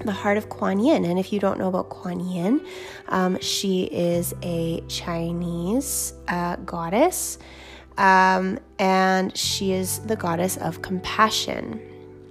the 0.05 0.13
heart 0.13 0.37
of 0.37 0.49
Kuan 0.49 0.81
Yin. 0.81 1.05
And 1.05 1.19
if 1.19 1.33
you 1.33 1.41
don't 1.41 1.59
know 1.59 1.69
about 1.69 1.89
Kuan 1.91 2.21
Yin, 2.21 2.61
um, 3.09 3.39
she 3.41 3.85
is 3.85 4.35
a 4.43 4.81
Chinese 4.89 6.15
uh, 6.29 6.57
goddess, 6.57 7.39
um, 7.99 8.59
and 8.79 9.37
she 9.37 9.73
is 9.73 9.99
the 10.01 10.17
goddess 10.17 10.57
of 10.57 10.83
compassion. 10.83 11.81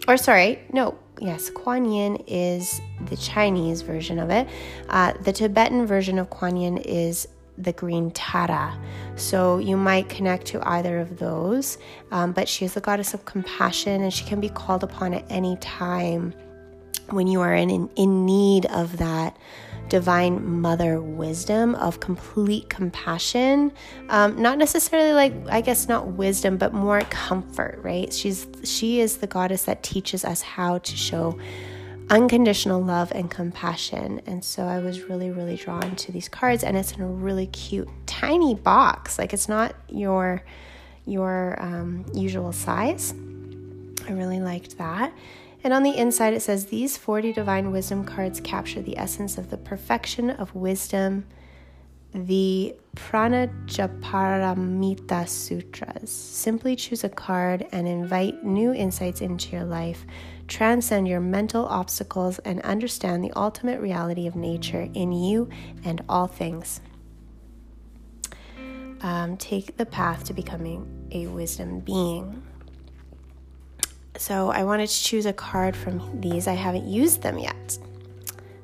Or, 0.07 0.17
sorry, 0.17 0.59
no, 0.73 0.97
yes, 1.21 1.49
Kuan 1.49 1.85
Yin 1.85 2.23
is 2.27 2.81
the 3.05 3.17
Chinese 3.17 3.81
version 3.81 4.19
of 4.19 4.29
it. 4.29 4.47
Uh, 4.89 5.13
the 5.23 5.31
Tibetan 5.31 5.85
version 5.85 6.17
of 6.17 6.29
Kuan 6.29 6.57
Yin 6.57 6.77
is 6.77 7.27
the 7.59 7.73
green 7.73 8.09
Tara. 8.11 8.79
So 9.15 9.57
you 9.57 9.75
might 9.75 10.07
connect 10.07 10.47
to 10.47 10.67
either 10.67 10.99
of 10.99 11.19
those, 11.19 11.77
um, 12.11 12.31
but 12.31 12.47
she 12.47 12.63
is 12.65 12.73
the 12.73 12.81
goddess 12.81 13.13
of 13.13 13.25
compassion 13.25 14.01
and 14.01 14.13
she 14.13 14.23
can 14.25 14.39
be 14.39 14.49
called 14.49 14.83
upon 14.83 15.13
at 15.13 15.25
any 15.29 15.57
time 15.57 16.33
when 17.13 17.27
you 17.27 17.41
are 17.41 17.53
in, 17.53 17.89
in 17.95 18.25
need 18.25 18.65
of 18.67 18.97
that 18.97 19.37
divine 19.89 20.61
mother 20.61 21.01
wisdom 21.01 21.73
of 21.75 21.99
complete 21.99 22.69
compassion 22.69 23.71
um, 24.09 24.39
not 24.39 24.59
necessarily 24.59 25.13
like 25.13 25.33
i 25.49 25.61
guess 25.61 25.87
not 25.87 26.05
wisdom 26.09 26.57
but 26.57 26.73
more 26.73 27.01
comfort 27.09 27.79
right? 27.83 28.13
She's 28.13 28.47
she 28.63 28.99
is 28.99 29.17
the 29.17 29.27
goddess 29.27 29.63
that 29.63 29.83
teaches 29.83 30.25
us 30.25 30.41
how 30.41 30.79
to 30.79 30.95
show 30.95 31.37
unconditional 32.09 32.81
love 32.81 33.11
and 33.13 33.29
compassion. 33.29 34.21
And 34.25 34.43
so 34.43 34.63
i 34.63 34.79
was 34.79 35.01
really 35.03 35.31
really 35.31 35.55
drawn 35.55 35.95
to 35.95 36.11
these 36.11 36.29
cards 36.29 36.63
and 36.63 36.77
it's 36.77 36.91
in 36.93 37.01
a 37.01 37.07
really 37.07 37.47
cute 37.47 37.89
tiny 38.05 38.55
box. 38.55 39.17
Like 39.17 39.33
it's 39.33 39.49
not 39.49 39.75
your 39.87 40.43
your 41.05 41.59
um, 41.59 42.05
usual 42.13 42.51
size 42.51 43.13
i 44.07 44.11
really 44.11 44.39
liked 44.39 44.77
that 44.77 45.13
and 45.61 45.73
on 45.73 45.83
the 45.83 45.97
inside, 45.97 46.33
it 46.33 46.41
says 46.41 46.67
these 46.67 46.97
40 46.97 47.33
divine 47.33 47.71
wisdom 47.71 48.05
cards 48.05 48.39
capture 48.39 48.81
the 48.81 48.97
essence 48.97 49.37
of 49.37 49.49
the 49.49 49.57
perfection 49.57 50.29
of 50.29 50.55
wisdom 50.55 51.25
the 52.13 52.75
Prajnaparamita 52.95 55.27
Sutras. 55.27 56.11
Simply 56.11 56.75
choose 56.75 57.03
a 57.03 57.09
card 57.09 57.67
and 57.71 57.87
invite 57.87 58.43
new 58.43 58.73
insights 58.73 59.21
into 59.21 59.55
your 59.55 59.65
life. 59.65 60.07
Transcend 60.47 61.07
your 61.07 61.19
mental 61.19 61.67
obstacles 61.67 62.39
and 62.39 62.59
understand 62.61 63.23
the 63.23 63.31
ultimate 63.35 63.79
reality 63.79 64.25
of 64.25 64.35
nature 64.35 64.89
in 64.95 65.11
you 65.11 65.49
and 65.83 66.01
all 66.09 66.25
things. 66.25 66.81
Um, 69.01 69.37
take 69.37 69.77
the 69.77 69.85
path 69.85 70.23
to 70.25 70.33
becoming 70.33 71.07
a 71.11 71.27
wisdom 71.27 71.81
being. 71.81 72.41
So, 74.19 74.51
I 74.51 74.65
wanted 74.65 74.89
to 74.89 75.03
choose 75.03 75.25
a 75.25 75.33
card 75.33 75.75
from 75.77 76.19
these. 76.19 76.45
I 76.45 76.53
haven't 76.53 76.87
used 76.87 77.21
them 77.21 77.39
yet. 77.39 77.79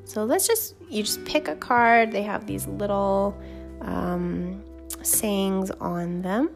So 0.03 0.23
let's 0.23 0.47
just, 0.47 0.75
you 0.89 1.01
just 1.01 1.25
pick 1.25 1.47
a 1.47 1.55
card. 1.55 2.11
They 2.11 2.23
have 2.23 2.45
these 2.45 2.67
little 2.67 3.37
um, 3.81 4.63
sayings 5.01 5.71
on 5.71 6.21
them. 6.21 6.49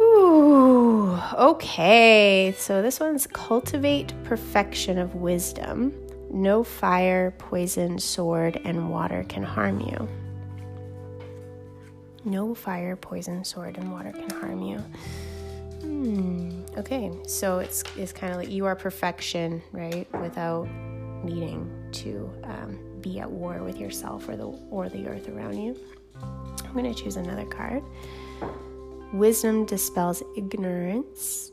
Ooh, 0.00 1.18
okay. 1.34 2.54
So 2.56 2.80
this 2.80 3.00
one's 3.00 3.26
cultivate 3.26 4.12
perfection 4.24 4.98
of 4.98 5.14
wisdom. 5.14 5.92
No 6.30 6.62
fire, 6.62 7.32
poison, 7.32 7.98
sword, 7.98 8.60
and 8.64 8.90
water 8.90 9.24
can 9.28 9.42
harm 9.42 9.80
you. 9.80 10.08
No 12.24 12.54
fire, 12.54 12.96
poison, 12.96 13.44
sword, 13.44 13.76
and 13.78 13.90
water 13.90 14.12
can 14.12 14.30
harm 14.30 14.62
you. 14.62 14.82
Hmm. 15.90 16.62
Okay, 16.78 17.10
so 17.26 17.58
it's 17.58 17.82
it's 17.96 18.12
kind 18.12 18.32
of 18.32 18.38
like 18.38 18.48
you 18.48 18.64
are 18.64 18.76
perfection, 18.76 19.60
right? 19.72 20.06
Without 20.20 20.68
needing 21.24 21.68
to 21.90 22.30
um, 22.44 22.78
be 23.00 23.18
at 23.18 23.28
war 23.28 23.64
with 23.64 23.76
yourself 23.76 24.28
or 24.28 24.36
the 24.36 24.44
or 24.70 24.88
the 24.88 25.08
earth 25.08 25.28
around 25.28 25.58
you. 25.58 25.76
I'm 26.22 26.72
going 26.72 26.94
to 26.94 26.94
choose 26.94 27.16
another 27.16 27.44
card. 27.44 27.82
Wisdom 29.12 29.64
dispels 29.66 30.22
ignorance. 30.36 31.50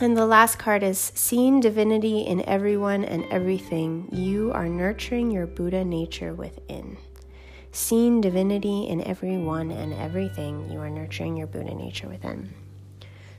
And 0.00 0.16
the 0.16 0.24
last 0.24 0.58
card 0.58 0.82
is 0.82 1.12
seeing 1.14 1.60
divinity 1.60 2.22
in 2.22 2.48
everyone 2.48 3.04
and 3.04 3.26
everything. 3.30 4.08
You 4.10 4.52
are 4.52 4.68
nurturing 4.70 5.30
your 5.30 5.46
Buddha 5.46 5.84
nature 5.84 6.32
within. 6.32 6.96
Seeing 7.74 8.20
divinity 8.20 8.84
in 8.84 9.02
everyone 9.02 9.72
and 9.72 9.92
everything, 9.94 10.70
you 10.70 10.78
are 10.78 10.88
nurturing 10.88 11.36
your 11.36 11.48
Buddha 11.48 11.74
nature 11.74 12.08
within. 12.08 12.54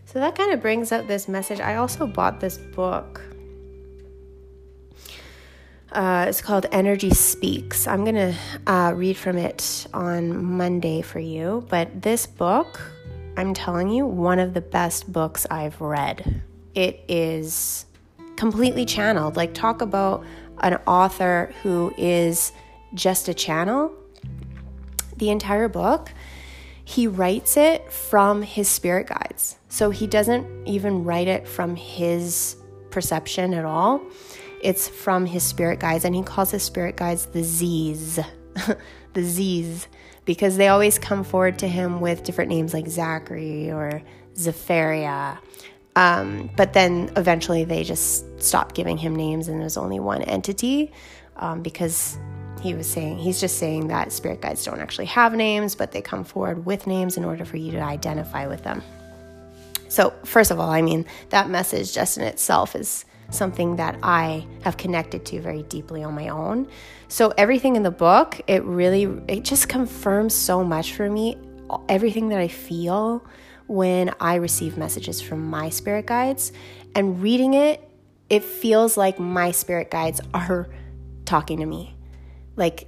So 0.04 0.20
that 0.20 0.36
kind 0.36 0.52
of 0.52 0.62
brings 0.62 0.92
up 0.92 1.08
this 1.08 1.30
message. 1.30 1.62
I 1.62 1.78
also 1.78 2.06
bought 2.06 2.42
this 2.42 2.58
book. 2.58 3.22
Uh, 5.90 6.26
it's 6.28 6.42
called 6.42 6.66
Energy 6.74 7.12
Speaks. 7.12 7.88
I'm 7.88 8.04
going 8.04 8.16
to 8.16 8.36
uh, 8.68 8.92
read 8.92 9.16
from 9.16 9.38
it 9.38 9.88
on 9.94 10.44
Monday 10.44 11.02
for 11.02 11.20
you. 11.20 11.66
But 11.70 12.02
this 12.02 12.28
book, 12.28 12.82
I'm 13.38 13.54
telling 13.54 13.88
you, 13.88 14.06
one 14.06 14.40
of 14.40 14.54
the 14.54 14.60
best 14.60 15.10
books 15.14 15.48
I've 15.50 15.80
read. 15.80 16.42
It 16.74 17.06
is 17.08 17.86
completely 18.36 18.84
channeled. 18.84 19.38
Like, 19.38 19.54
talk 19.54 19.82
about 19.82 20.26
an 20.60 20.74
author 20.86 21.54
who 21.64 21.94
is 21.98 22.52
just 22.94 23.30
a 23.30 23.34
channel. 23.34 23.94
The 25.18 25.30
entire 25.30 25.68
book, 25.68 26.12
he 26.84 27.08
writes 27.08 27.58
it 27.58 27.92
from 27.92 28.42
his 28.42 28.68
spirit 28.68 29.08
guides. 29.08 29.58
So 29.70 29.90
he 29.90 30.08
doesn't 30.08 30.68
even 30.68 31.04
write 31.04 31.28
it 31.28 31.48
from 31.48 31.76
his 31.76 32.56
perception 32.92 33.54
at 33.54 33.66
all. 33.66 34.02
It's 34.62 34.88
from 34.88 35.26
his 35.26 35.44
spirit 35.44 35.80
guides, 35.80 36.06
and 36.06 36.16
he 36.16 36.24
calls 36.24 36.52
his 36.52 36.64
spirit 36.64 36.96
guides 36.96 37.26
the 37.28 37.44
Z's. 37.44 38.20
the 39.14 39.24
Z's, 39.24 39.88
because 40.26 40.58
they 40.58 40.70
always 40.70 40.98
come 40.98 41.24
forward 41.24 41.60
to 41.60 41.68
him 41.68 42.00
with 42.02 42.24
different 42.24 42.50
names 42.50 42.74
like 42.74 42.88
Zachary 42.88 43.72
or 43.72 44.02
Zephyria. 44.36 45.38
Um, 45.96 46.50
but 46.56 46.74
then 46.74 47.12
eventually 47.16 47.64
they 47.64 47.84
just 47.84 48.42
stopped 48.42 48.76
giving 48.76 48.98
him 48.98 49.16
names, 49.16 49.48
and 49.48 49.60
there's 49.60 49.78
only 49.78 50.00
one 50.00 50.22
entity 50.22 50.92
um, 51.38 51.62
because 51.62 52.18
he 52.66 52.74
was 52.74 52.88
saying 52.88 53.18
he's 53.18 53.40
just 53.40 53.58
saying 53.58 53.88
that 53.88 54.12
spirit 54.12 54.42
guides 54.42 54.64
don't 54.66 54.80
actually 54.80 55.06
have 55.06 55.34
names, 55.34 55.76
but 55.76 55.92
they 55.92 56.02
come 56.02 56.24
forward 56.24 56.66
with 56.66 56.88
names 56.88 57.18
in 57.18 57.26
order 57.26 57.46
for 57.46 57.58
you 57.58 57.72
to 57.72 57.80
identify 57.80 58.48
with 58.48 58.64
them. 58.64 58.82
So, 59.88 60.14
first 60.26 60.52
of 60.52 60.60
all, 60.60 60.70
I 60.70 60.82
mean, 60.82 61.06
that 61.30 61.50
message 61.50 61.94
just 61.94 62.18
in 62.18 62.24
itself 62.24 62.76
is 62.76 63.06
something 63.30 63.78
that 63.78 63.98
I 64.04 64.46
have 64.64 64.78
connected 64.78 65.26
to 65.28 65.42
very 65.42 65.64
deeply 65.64 66.04
on 66.04 66.14
my 66.14 66.30
own. 66.30 66.68
So, 67.08 67.34
everything 67.38 67.76
in 67.76 67.84
the 67.84 67.92
book, 67.92 68.42
it 68.48 68.64
really 68.64 69.04
it 69.28 69.44
just 69.44 69.70
confirms 69.70 70.34
so 70.34 70.64
much 70.64 70.94
for 70.94 71.10
me 71.10 71.38
everything 71.90 72.30
that 72.30 72.40
I 72.40 72.48
feel 72.48 73.26
when 73.68 74.12
I 74.20 74.36
receive 74.36 74.78
messages 74.78 75.22
from 75.22 75.50
my 75.50 75.70
spirit 75.70 76.06
guides 76.06 76.52
and 76.94 77.22
reading 77.22 77.54
it, 77.54 77.82
it 78.30 78.44
feels 78.44 78.98
like 78.98 79.20
my 79.20 79.52
spirit 79.52 79.90
guides 79.90 80.22
are 80.34 80.70
talking 81.26 81.60
to 81.60 81.66
me. 81.66 81.95
Like 82.56 82.88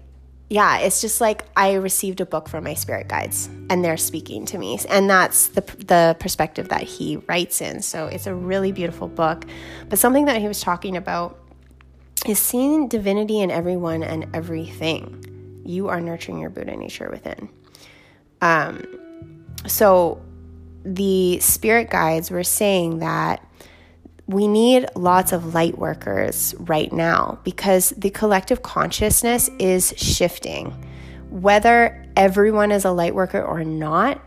yeah, 0.50 0.78
it's 0.78 1.02
just 1.02 1.20
like 1.20 1.44
I 1.58 1.74
received 1.74 2.22
a 2.22 2.26
book 2.26 2.48
from 2.48 2.64
my 2.64 2.74
spirit 2.74 3.10
guides 3.10 3.50
and 3.70 3.84
they're 3.84 3.98
speaking 3.98 4.46
to 4.46 4.58
me. 4.58 4.80
And 4.90 5.10
that's 5.10 5.48
the, 5.48 5.62
the 5.62 6.16
perspective 6.20 6.70
that 6.70 6.84
he 6.84 7.18
writes 7.28 7.60
in. 7.60 7.82
So 7.82 8.08
it's 8.08 8.28
a 8.28 8.34
really 8.34 8.72
beautiful 8.72 9.10
book. 9.10 9.44
But 9.90 10.00
something 10.00 10.26
that 10.26 10.40
he 10.40 10.48
was 10.48 10.62
talking 10.62 10.96
about 10.96 11.38
is 12.26 12.40
seeing 12.40 12.88
divinity 12.88 13.42
in 13.42 13.52
everyone 13.52 14.04
and 14.04 14.34
everything. 14.34 15.62
You 15.66 15.90
are 15.90 16.00
nurturing 16.00 16.40
your 16.40 16.50
Buddha 16.50 16.78
nature 16.78 17.10
within. 17.10 17.50
Um, 18.42 18.86
so 19.66 20.22
the 20.86 21.40
spirit 21.42 21.90
guides 21.90 22.32
were 22.32 22.46
saying 22.46 23.00
that 23.00 23.46
we 24.28 24.48
need 24.48 24.86
lots 24.94 25.32
of 25.32 25.54
light 25.54 25.78
workers 25.78 26.54
right 26.60 26.92
now 26.92 27.40
because 27.44 27.92
the 27.92 28.10
collective 28.10 28.62
consciousness 28.62 29.50
is 29.58 29.94
shifting. 29.96 30.72
Whether 31.30 32.06
everyone 32.18 32.72
is 32.72 32.84
a 32.84 32.92
light 32.92 33.16
worker 33.16 33.42
or 33.42 33.64
not, 33.64 34.22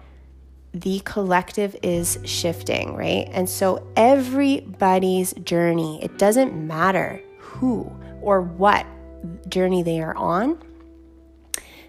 the 0.72 1.00
collective 1.04 1.76
is 1.82 2.18
shifting, 2.24 2.94
right? 2.94 3.28
And 3.32 3.48
so 3.48 3.86
everybody's 3.96 5.34
journey, 5.34 6.02
it 6.02 6.16
doesn't 6.16 6.54
matter 6.54 7.20
who 7.38 7.90
or 8.22 8.40
what 8.40 8.86
journey 9.48 9.82
they 9.82 10.00
are 10.00 10.16
on, 10.16 10.58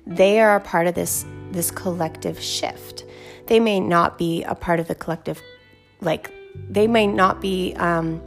they 0.05 0.41
are 0.41 0.55
a 0.55 0.59
part 0.59 0.87
of 0.87 0.95
this 0.95 1.25
this 1.51 1.69
collective 1.69 2.39
shift. 2.39 3.05
They 3.47 3.59
may 3.59 3.79
not 3.79 4.17
be 4.17 4.43
a 4.43 4.55
part 4.55 4.79
of 4.79 4.87
the 4.87 4.95
collective 4.95 5.41
like 5.99 6.31
they 6.69 6.87
may 6.87 7.07
not 7.07 7.41
be 7.41 7.73
um, 7.75 8.21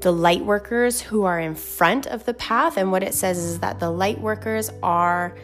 the 0.00 0.12
light 0.12 0.44
workers 0.44 1.00
who 1.00 1.24
are 1.24 1.40
in 1.40 1.54
front 1.54 2.06
of 2.06 2.24
the 2.24 2.34
path. 2.34 2.76
And 2.76 2.92
what 2.92 3.02
it 3.02 3.14
says 3.14 3.38
is 3.38 3.60
that 3.60 3.80
the 3.80 3.90
light 3.90 4.20
workers 4.20 4.70
are 4.82 5.36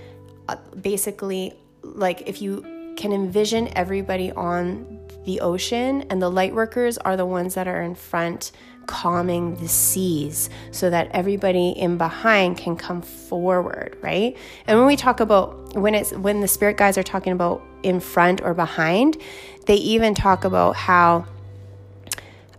uh, 0.49 0.57
basically 0.81 1.55
like 1.83 2.29
if 2.29 2.43
you 2.43 2.63
can 2.97 3.13
envision 3.13 3.69
everybody 3.77 4.31
on 4.33 5.01
the 5.25 5.41
ocean, 5.41 6.03
and 6.11 6.21
the 6.21 6.31
light 6.31 6.55
workers 6.55 6.97
are 6.99 7.17
the 7.17 7.27
ones 7.27 7.55
that 7.55 7.69
are 7.69 7.83
in 7.83 7.95
front 7.95 8.53
calming 8.87 9.55
the 9.57 9.69
seas 9.69 10.51
so 10.73 10.91
that 10.91 11.09
everybody 11.13 11.71
in 11.71 11.97
behind 11.97 12.57
can 12.57 12.75
come 12.75 13.01
forward 13.01 13.97
right 14.01 14.37
and 14.67 14.79
when 14.79 14.87
we 14.87 14.97
talk 14.97 15.21
about 15.21 15.75
when 15.77 15.95
it's 15.95 16.13
when 16.13 16.41
the 16.41 16.49
spirit 16.49 16.77
guides 16.77 16.99
are 16.99 17.03
talking 17.05 17.33
about 17.33 17.63
in 17.85 18.01
front 18.01 18.41
or 18.43 18.53
behind 18.53 19.17
they 19.67 19.77
even 19.77 20.13
talk 20.13 20.45
about 20.45 20.75
how 20.75 21.25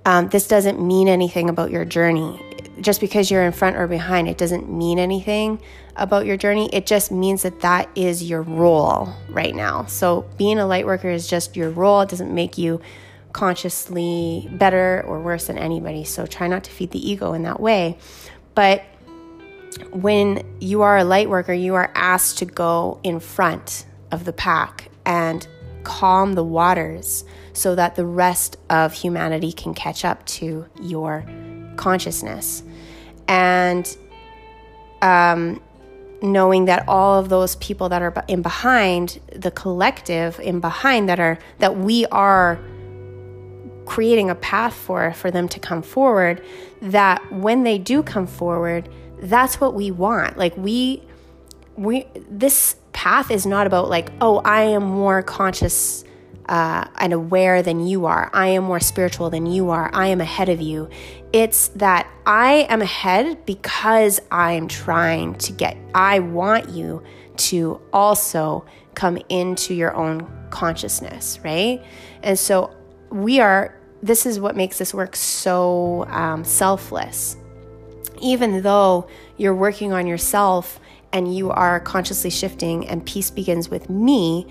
um, 0.05 0.29
this 0.29 0.47
doesn't 0.47 0.79
mean 0.79 1.07
anything 1.07 1.49
about 1.49 1.71
your 1.71 1.85
journey. 1.85 2.39
Just 2.79 2.99
because 2.99 3.29
you're 3.29 3.43
in 3.43 3.51
front 3.51 3.75
or 3.75 3.87
behind, 3.87 4.27
it 4.27 4.37
doesn't 4.37 4.71
mean 4.71 4.97
anything 4.97 5.61
about 5.95 6.25
your 6.25 6.37
journey. 6.37 6.69
It 6.73 6.85
just 6.85 7.11
means 7.11 7.43
that 7.43 7.61
that 7.61 7.89
is 7.95 8.23
your 8.23 8.41
role 8.41 9.13
right 9.29 9.53
now. 9.53 9.85
So, 9.85 10.25
being 10.37 10.57
a 10.57 10.65
light 10.65 10.85
worker 10.85 11.09
is 11.09 11.27
just 11.27 11.55
your 11.55 11.69
role. 11.69 12.01
It 12.01 12.09
doesn't 12.09 12.33
make 12.33 12.57
you 12.57 12.81
consciously 13.33 14.49
better 14.51 15.03
or 15.05 15.19
worse 15.19 15.47
than 15.47 15.57
anybody. 15.57 16.03
So, 16.03 16.25
try 16.25 16.47
not 16.47 16.63
to 16.63 16.71
feed 16.71 16.91
the 16.91 17.09
ego 17.09 17.33
in 17.33 17.43
that 17.43 17.59
way. 17.59 17.97
But 18.55 18.83
when 19.91 20.43
you 20.59 20.81
are 20.81 20.97
a 20.97 21.03
light 21.03 21.29
worker, 21.29 21.53
you 21.53 21.75
are 21.75 21.91
asked 21.93 22.39
to 22.39 22.45
go 22.45 22.99
in 23.03 23.19
front 23.19 23.85
of 24.11 24.25
the 24.25 24.33
pack 24.33 24.89
and 25.05 25.47
calm 25.83 26.33
the 26.33 26.43
waters 26.43 27.23
so 27.53 27.75
that 27.75 27.95
the 27.95 28.05
rest 28.05 28.57
of 28.69 28.93
humanity 28.93 29.51
can 29.51 29.73
catch 29.73 30.05
up 30.05 30.25
to 30.25 30.65
your 30.81 31.25
consciousness. 31.75 32.63
And 33.27 33.97
um, 35.01 35.61
knowing 36.21 36.65
that 36.65 36.87
all 36.87 37.19
of 37.19 37.29
those 37.29 37.55
people 37.57 37.89
that 37.89 38.01
are 38.01 38.13
in 38.27 38.41
behind, 38.41 39.19
the 39.35 39.51
collective 39.51 40.39
in 40.39 40.59
behind 40.59 41.09
that 41.09 41.19
are 41.19 41.39
that 41.59 41.77
we 41.77 42.05
are 42.07 42.59
creating 43.85 44.29
a 44.29 44.35
path 44.35 44.73
for 44.73 45.11
for 45.13 45.31
them 45.31 45.49
to 45.49 45.59
come 45.59 45.81
forward 45.81 46.41
that 46.81 47.19
when 47.33 47.63
they 47.63 47.77
do 47.77 48.01
come 48.03 48.27
forward 48.27 48.87
that's 49.21 49.61
what 49.61 49.73
we 49.73 49.91
want. 49.91 50.37
Like 50.37 50.57
we 50.57 51.03
we 51.75 52.07
this 52.29 52.75
path 52.93 53.31
is 53.31 53.45
not 53.45 53.67
about 53.67 53.89
like, 53.89 54.11
oh, 54.21 54.39
I 54.39 54.63
am 54.63 54.83
more 54.83 55.21
conscious 55.23 56.03
uh, 56.47 56.85
and 56.97 57.13
aware 57.13 57.63
than 57.63 57.85
you 57.87 58.05
are. 58.05 58.29
I 58.33 58.47
am 58.47 58.65
more 58.65 58.79
spiritual 58.79 59.29
than 59.29 59.45
you 59.45 59.69
are. 59.69 59.89
I 59.93 60.07
am 60.07 60.19
ahead 60.19 60.49
of 60.49 60.59
you. 60.59 60.89
It's 61.31 61.69
that 61.69 62.11
I 62.25 62.67
am 62.69 62.81
ahead 62.81 63.45
because 63.45 64.19
I 64.31 64.53
am 64.53 64.67
trying 64.67 65.35
to 65.35 65.53
get, 65.53 65.77
I 65.95 66.19
want 66.19 66.69
you 66.69 67.03
to 67.37 67.79
also 67.93 68.65
come 68.95 69.17
into 69.29 69.73
your 69.73 69.95
own 69.95 70.27
consciousness, 70.49 71.39
right? 71.43 71.81
And 72.21 72.37
so 72.37 72.75
we 73.09 73.39
are, 73.39 73.79
this 74.03 74.25
is 74.25 74.39
what 74.39 74.55
makes 74.55 74.77
this 74.77 74.93
work 74.93 75.15
so 75.15 76.05
um, 76.07 76.43
selfless. 76.43 77.37
Even 78.21 78.61
though 78.61 79.07
you're 79.37 79.55
working 79.55 79.93
on 79.93 80.05
yourself 80.05 80.79
and 81.13 81.35
you 81.35 81.51
are 81.51 81.79
consciously 81.79 82.29
shifting, 82.29 82.87
and 82.87 83.05
peace 83.05 83.29
begins 83.29 83.69
with 83.69 83.89
me, 83.89 84.47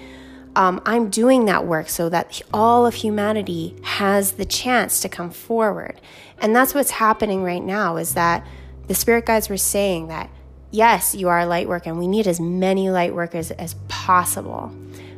um, 0.57 0.81
I'm 0.85 1.11
doing 1.11 1.45
that 1.45 1.67
work 1.67 1.89
so 1.89 2.09
that 2.09 2.43
all 2.53 2.87
of 2.87 2.95
humanity 2.95 3.77
has 3.83 4.33
the 4.33 4.45
chance 4.45 5.01
to 5.01 5.09
come 5.09 5.31
forward. 5.31 6.01
And 6.39 6.55
that's 6.55 6.75
what's 6.75 6.91
happening 6.91 7.43
right 7.43 7.63
now 7.63 7.97
is 7.97 8.15
that 8.15 8.47
the 8.89 8.95
spirit 8.95 9.27
guides 9.27 9.49
were 9.49 9.57
saying 9.57 10.09
that, 10.09 10.29
yes, 10.71 11.15
you 11.15 11.29
are 11.29 11.41
a 11.41 11.47
light 11.47 11.69
worker, 11.69 11.91
and 11.91 11.99
we 11.99 12.09
need 12.09 12.27
as 12.27 12.41
many 12.41 12.91
light 12.91 13.15
workers 13.15 13.51
as 13.53 13.75
possible. 13.89 14.75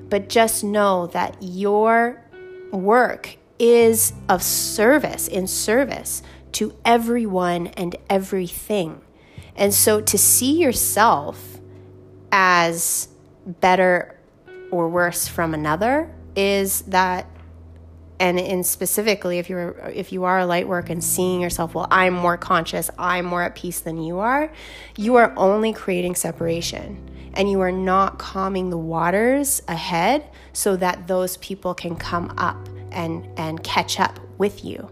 But 0.08 0.28
just 0.28 0.62
know 0.62 1.06
that 1.08 1.36
your 1.40 2.22
work 2.70 3.36
is 3.58 4.12
of 4.28 4.42
service, 4.42 5.28
in 5.28 5.46
service 5.46 6.22
to 6.52 6.74
everyone 6.84 7.68
and 7.68 7.96
everything. 8.10 9.00
And 9.56 9.72
so 9.72 10.00
to 10.00 10.18
see 10.18 10.58
yourself 10.58 11.58
as 12.30 13.08
better 13.46 14.18
or 14.70 14.88
worse 14.88 15.28
from 15.28 15.54
another 15.54 16.14
is 16.34 16.82
that 16.82 17.26
and 18.18 18.38
in 18.38 18.62
specifically 18.62 19.38
if 19.38 19.50
you're 19.50 19.90
if 19.92 20.12
you 20.12 20.24
are 20.24 20.38
a 20.38 20.46
light 20.46 20.66
work 20.68 20.88
and 20.88 21.02
seeing 21.02 21.40
yourself 21.40 21.74
well 21.74 21.88
i'm 21.90 22.14
more 22.14 22.36
conscious 22.36 22.88
i'm 22.96 23.24
more 23.26 23.42
at 23.42 23.54
peace 23.54 23.80
than 23.80 24.00
you 24.00 24.20
are 24.20 24.50
you 24.96 25.16
are 25.16 25.32
only 25.36 25.72
creating 25.72 26.14
separation. 26.14 27.08
And 27.34 27.50
you 27.50 27.60
are 27.62 27.72
not 27.72 28.18
calming 28.18 28.68
the 28.68 28.76
waters 28.76 29.62
ahead 29.66 30.28
so 30.52 30.76
that 30.76 31.06
those 31.06 31.38
people 31.38 31.72
can 31.72 31.96
come 31.96 32.34
up 32.36 32.68
and 32.90 33.26
and 33.38 33.62
catch 33.64 33.98
up 33.98 34.20
with 34.36 34.66
you 34.66 34.90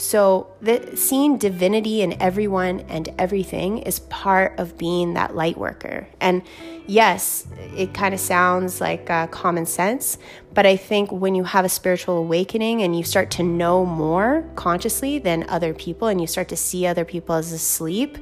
so, 0.00 0.46
the, 0.62 0.96
seeing 0.96 1.36
divinity 1.36 2.00
in 2.00 2.20
everyone 2.22 2.80
and 2.88 3.08
everything 3.18 3.78
is 3.78 4.00
part 4.00 4.58
of 4.58 4.78
being 4.78 5.14
that 5.14 5.36
light 5.36 5.58
worker. 5.58 6.08
And 6.20 6.42
yes, 6.86 7.46
it 7.76 7.92
kind 7.92 8.14
of 8.14 8.20
sounds 8.20 8.80
like 8.80 9.10
uh, 9.10 9.26
common 9.26 9.66
sense, 9.66 10.16
but 10.54 10.64
I 10.64 10.76
think 10.76 11.12
when 11.12 11.34
you 11.34 11.44
have 11.44 11.64
a 11.64 11.68
spiritual 11.68 12.18
awakening 12.18 12.82
and 12.82 12.96
you 12.96 13.04
start 13.04 13.30
to 13.32 13.42
know 13.42 13.84
more 13.84 14.48
consciously 14.56 15.18
than 15.18 15.48
other 15.48 15.74
people 15.74 16.08
and 16.08 16.20
you 16.20 16.26
start 16.26 16.48
to 16.48 16.56
see 16.56 16.86
other 16.86 17.04
people 17.04 17.34
as 17.34 17.52
asleep, 17.52 18.18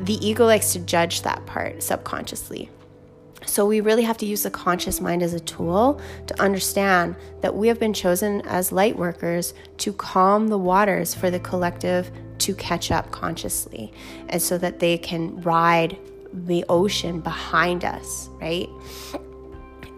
the 0.00 0.14
ego 0.26 0.46
likes 0.46 0.72
to 0.72 0.78
judge 0.78 1.22
that 1.22 1.44
part 1.46 1.82
subconsciously. 1.82 2.70
So, 3.44 3.66
we 3.66 3.80
really 3.80 4.02
have 4.02 4.18
to 4.18 4.26
use 4.26 4.42
the 4.42 4.50
conscious 4.50 5.00
mind 5.00 5.22
as 5.22 5.34
a 5.34 5.40
tool 5.40 6.00
to 6.26 6.40
understand 6.40 7.16
that 7.40 7.54
we 7.54 7.68
have 7.68 7.78
been 7.78 7.92
chosen 7.92 8.40
as 8.42 8.72
light 8.72 8.96
workers 8.96 9.54
to 9.78 9.92
calm 9.92 10.48
the 10.48 10.58
waters 10.58 11.14
for 11.14 11.30
the 11.30 11.40
collective 11.40 12.10
to 12.38 12.54
catch 12.54 12.90
up 12.90 13.10
consciously, 13.10 13.92
and 14.28 14.40
so 14.40 14.58
that 14.58 14.78
they 14.78 14.98
can 14.98 15.40
ride 15.42 15.96
the 16.32 16.64
ocean 16.68 17.20
behind 17.20 17.84
us, 17.84 18.28
right? 18.40 18.68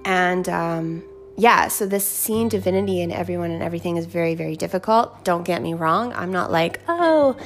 And 0.05 0.49
um, 0.49 1.05
yeah, 1.37 1.69
so 1.69 1.87
this 1.87 2.07
seeing 2.07 2.49
divinity 2.49 3.01
in 3.01 3.11
everyone 3.11 3.51
and 3.51 3.63
everything 3.63 3.97
is 3.97 4.07
very, 4.07 4.35
very 4.35 4.57
difficult. 4.57 5.25
Don't 5.25 5.45
get 5.45 5.63
me 5.63 5.75
wrong. 5.75 6.13
I'm 6.13 6.31
not 6.31 6.53
like, 6.53 6.81
oh, 6.89 7.37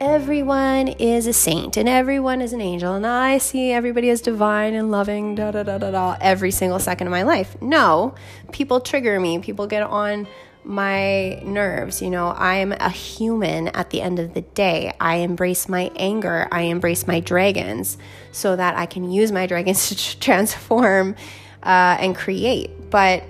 everyone 0.00 0.88
is 0.88 1.26
a 1.26 1.32
saint 1.32 1.76
and 1.76 1.88
everyone 1.88 2.42
is 2.42 2.52
an 2.52 2.60
angel 2.60 2.94
and 2.94 3.06
I 3.06 3.38
see 3.38 3.72
everybody 3.72 4.10
as 4.10 4.20
divine 4.20 4.74
and 4.74 4.90
loving 4.90 5.34
da 5.34 5.50
da 5.50 5.62
da 5.62 5.78
da 5.78 5.90
da 5.90 6.16
every 6.20 6.50
single 6.50 6.78
second 6.78 7.06
of 7.06 7.10
my 7.10 7.22
life. 7.22 7.60
No, 7.62 8.14
people 8.52 8.80
trigger 8.80 9.18
me, 9.18 9.38
people 9.38 9.66
get 9.66 9.82
on 9.82 10.26
my 10.64 11.40
nerves. 11.44 12.02
You 12.02 12.10
know, 12.10 12.28
I 12.28 12.56
am 12.56 12.72
a 12.72 12.90
human 12.90 13.68
at 13.68 13.90
the 13.90 14.02
end 14.02 14.18
of 14.18 14.34
the 14.34 14.42
day. 14.42 14.92
I 15.00 15.16
embrace 15.16 15.68
my 15.68 15.90
anger, 15.96 16.46
I 16.52 16.62
embrace 16.62 17.06
my 17.06 17.20
dragons 17.20 17.96
so 18.32 18.54
that 18.54 18.76
I 18.76 18.84
can 18.86 19.10
use 19.10 19.32
my 19.32 19.46
dragons 19.46 19.88
to 19.88 20.20
transform 20.20 21.16
uh, 21.62 21.96
and 22.00 22.14
create. 22.14 22.90
But 22.90 23.24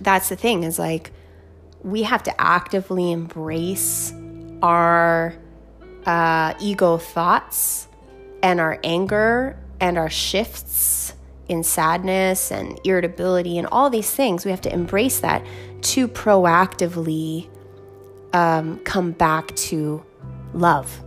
that's 0.00 0.28
the 0.28 0.36
thing 0.36 0.62
is 0.64 0.78
like 0.78 1.10
we 1.82 2.02
have 2.02 2.22
to 2.24 2.40
actively 2.40 3.12
embrace 3.12 4.12
our 4.62 5.34
uh, 6.06 6.54
ego 6.60 6.98
thoughts 6.98 7.88
and 8.42 8.60
our 8.60 8.78
anger 8.84 9.58
and 9.80 9.98
our 9.98 10.10
shifts 10.10 11.14
in 11.48 11.62
sadness 11.62 12.52
and 12.52 12.78
irritability 12.84 13.58
and 13.58 13.66
all 13.72 13.90
these 13.90 14.10
things. 14.10 14.44
We 14.44 14.50
have 14.50 14.60
to 14.62 14.72
embrace 14.72 15.20
that 15.20 15.44
to 15.82 16.08
proactively 16.08 17.48
um, 18.32 18.78
come 18.80 19.12
back 19.12 19.54
to 19.56 20.04
love, 20.52 21.02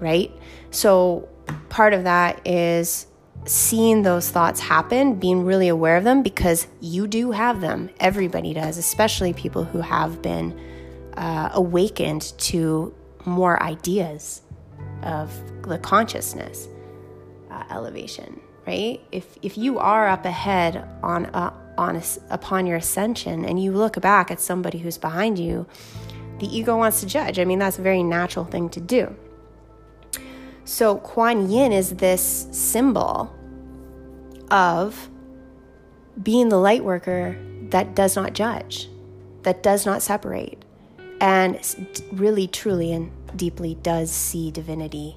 right? 0.00 0.32
So, 0.70 1.28
part 1.68 1.94
of 1.94 2.04
that 2.04 2.46
is 2.46 3.06
seeing 3.44 4.02
those 4.02 4.28
thoughts 4.30 4.60
happen, 4.60 5.14
being 5.14 5.44
really 5.44 5.68
aware 5.68 5.96
of 5.96 6.04
them 6.04 6.22
because 6.22 6.66
you 6.80 7.06
do 7.06 7.30
have 7.30 7.60
them. 7.60 7.90
Everybody 7.98 8.52
does, 8.54 8.76
especially 8.76 9.32
people 9.32 9.64
who 9.64 9.80
have 9.80 10.20
been 10.22 10.58
uh, 11.20 11.50
awakened 11.52 12.32
to 12.38 12.92
more 13.26 13.62
ideas 13.62 14.40
of 15.02 15.30
the 15.68 15.78
consciousness 15.78 16.66
uh, 17.50 17.62
elevation, 17.70 18.40
right? 18.66 19.00
If 19.12 19.36
if 19.42 19.58
you 19.58 19.78
are 19.78 20.08
up 20.08 20.24
ahead 20.24 20.88
on 21.02 21.26
uh, 21.26 21.52
on 21.76 21.96
a, 21.96 22.02
upon 22.30 22.66
your 22.66 22.78
ascension 22.78 23.44
and 23.44 23.62
you 23.62 23.72
look 23.72 24.00
back 24.00 24.30
at 24.30 24.40
somebody 24.40 24.78
who's 24.78 24.98
behind 24.98 25.38
you, 25.38 25.66
the 26.38 26.46
ego 26.46 26.76
wants 26.76 27.00
to 27.00 27.06
judge. 27.06 27.38
I 27.38 27.44
mean, 27.44 27.58
that's 27.58 27.78
a 27.78 27.82
very 27.82 28.02
natural 28.02 28.46
thing 28.46 28.70
to 28.70 28.80
do. 28.80 29.14
So 30.64 30.96
Kuan 30.98 31.50
Yin 31.50 31.72
is 31.72 31.96
this 31.96 32.46
symbol 32.50 33.34
of 34.50 35.10
being 36.22 36.48
the 36.48 36.58
light 36.58 36.84
worker 36.84 37.36
that 37.70 37.94
does 37.94 38.16
not 38.16 38.32
judge, 38.32 38.88
that 39.42 39.62
does 39.62 39.84
not 39.84 40.02
separate, 40.02 40.59
and 41.20 41.58
really, 42.12 42.46
truly, 42.46 42.92
and 42.92 43.10
deeply 43.36 43.74
does 43.82 44.10
see 44.10 44.50
divinity 44.50 45.16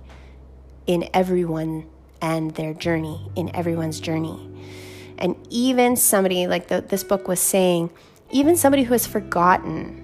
in 0.86 1.10
everyone 1.14 1.90
and 2.22 2.54
their 2.56 2.74
journey, 2.74 3.30
in 3.36 3.54
everyone's 3.56 4.00
journey. 4.00 4.50
And 5.18 5.36
even 5.50 5.96
somebody, 5.96 6.48
like 6.48 6.68
the, 6.68 6.82
this 6.82 7.04
book 7.04 7.28
was 7.28 7.40
saying, 7.40 7.90
even 8.32 8.56
somebody 8.56 8.84
who 8.84 8.94
has 8.94 9.08
forgotten 9.08 10.02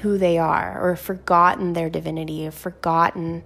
who 0.00 0.18
they 0.18 0.36
are, 0.36 0.80
or 0.82 0.96
forgotten 0.96 1.74
their 1.74 1.88
divinity, 1.88 2.46
or 2.46 2.50
forgotten 2.50 3.44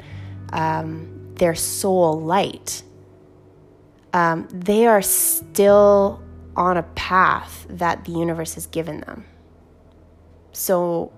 um, 0.53 1.35
their 1.35 1.55
soul 1.55 2.21
light, 2.21 2.83
um, 4.13 4.49
they 4.51 4.87
are 4.87 5.03
still 5.03 6.23
on 6.57 6.79
a 6.79 6.83
path 6.83 7.67
that 7.69 8.05
the 8.07 8.13
universe 8.13 8.55
has 8.55 8.67
given 8.67 9.01
them. 9.01 9.27
So 10.53 11.13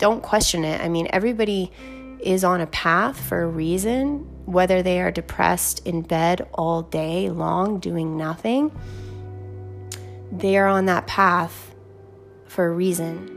don't 0.00 0.22
question 0.22 0.64
it. 0.64 0.80
I 0.80 0.88
mean, 0.88 1.06
everybody 1.10 1.70
is 2.20 2.42
on 2.42 2.60
a 2.60 2.66
path 2.66 3.20
for 3.20 3.42
a 3.42 3.46
reason, 3.46 4.26
whether 4.46 4.82
they 4.82 5.00
are 5.00 5.10
depressed 5.12 5.86
in 5.86 6.02
bed 6.02 6.48
all 6.54 6.82
day 6.82 7.28
long 7.30 7.78
doing 7.78 8.16
nothing. 8.16 8.72
They 10.32 10.56
are 10.56 10.66
on 10.66 10.86
that 10.86 11.06
path 11.06 11.74
for 12.46 12.66
a 12.66 12.70
reason. 12.70 13.36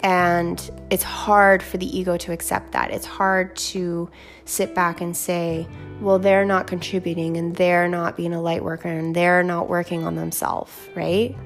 And 0.00 0.70
it's 0.90 1.02
hard 1.02 1.62
for 1.62 1.76
the 1.76 1.98
ego 1.98 2.16
to 2.16 2.32
accept 2.32 2.72
that. 2.72 2.90
It's 2.90 3.06
hard 3.06 3.54
to 3.56 4.10
sit 4.46 4.74
back 4.74 5.00
and 5.00 5.16
say, 5.16 5.66
well, 6.00 6.18
they're 6.18 6.44
not 6.44 6.66
contributing 6.66 7.36
and 7.36 7.54
they're 7.56 7.88
not 7.88 8.16
being 8.16 8.34
a 8.34 8.40
light 8.40 8.64
worker 8.64 8.88
and 8.88 9.14
they're 9.14 9.42
not 9.42 9.68
working 9.68 10.04
on 10.04 10.14
themselves, 10.14 10.72
right? 10.94 11.36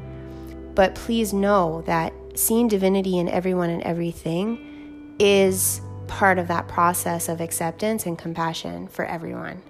But 0.74 0.94
please 0.94 1.32
know 1.32 1.82
that 1.86 2.12
seeing 2.38 2.68
divinity 2.68 3.18
in 3.18 3.28
everyone 3.28 3.68
and 3.68 3.82
everything 3.82 5.16
is 5.18 5.80
part 6.06 6.38
of 6.38 6.46
that 6.46 6.68
process 6.68 7.28
of 7.28 7.40
acceptance 7.40 8.06
and 8.06 8.16
compassion 8.16 8.86
for 8.86 9.04
everyone. 9.04 9.60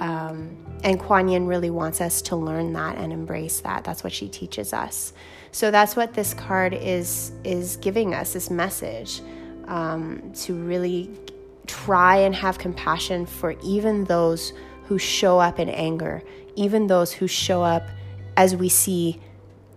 Um, 0.00 0.56
and 0.82 0.98
Kuan 0.98 1.28
Yin 1.28 1.46
really 1.46 1.68
wants 1.68 2.00
us 2.00 2.22
to 2.22 2.36
learn 2.36 2.72
that 2.72 2.96
and 2.96 3.12
embrace 3.12 3.60
that. 3.60 3.84
That's 3.84 4.02
what 4.02 4.14
she 4.14 4.30
teaches 4.30 4.72
us. 4.72 5.12
So 5.52 5.70
that's 5.70 5.94
what 5.94 6.14
this 6.14 6.32
card 6.32 6.72
is 6.72 7.32
is 7.44 7.76
giving 7.76 8.14
us 8.14 8.32
this 8.32 8.48
message 8.48 9.20
um, 9.66 10.32
to 10.36 10.54
really 10.54 11.10
try 11.66 12.16
and 12.16 12.34
have 12.34 12.56
compassion 12.56 13.26
for 13.26 13.54
even 13.62 14.04
those 14.04 14.54
who 14.84 14.98
show 14.98 15.38
up 15.38 15.58
in 15.58 15.68
anger, 15.68 16.22
even 16.56 16.86
those 16.86 17.12
who 17.12 17.28
show 17.28 17.62
up 17.62 17.86
as 18.38 18.56
we 18.56 18.70
see 18.70 19.20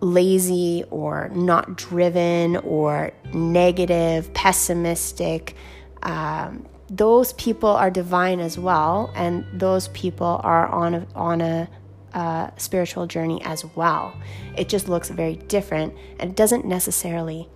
lazy 0.04 0.84
or 0.90 1.30
not 1.30 1.76
driven 1.76 2.56
or 2.58 3.12
negative, 3.32 4.32
pessimistic. 4.34 5.56
Um, 6.02 6.66
those 6.88 7.32
people 7.32 7.70
are 7.70 7.90
divine 7.90 8.40
as 8.40 8.58
well, 8.58 9.10
and 9.16 9.46
those 9.52 9.88
people 9.88 10.40
are 10.44 10.68
on 10.68 10.94
a, 10.94 11.06
on 11.14 11.40
a 11.40 11.68
uh, 12.12 12.50
spiritual 12.56 13.06
journey 13.06 13.42
as 13.44 13.64
well. 13.74 14.14
It 14.56 14.68
just 14.68 14.88
looks 14.88 15.08
very 15.08 15.36
different, 15.36 15.94
and 16.20 16.30
it 16.30 16.36
doesn't 16.36 16.66
necessarily. 16.66 17.48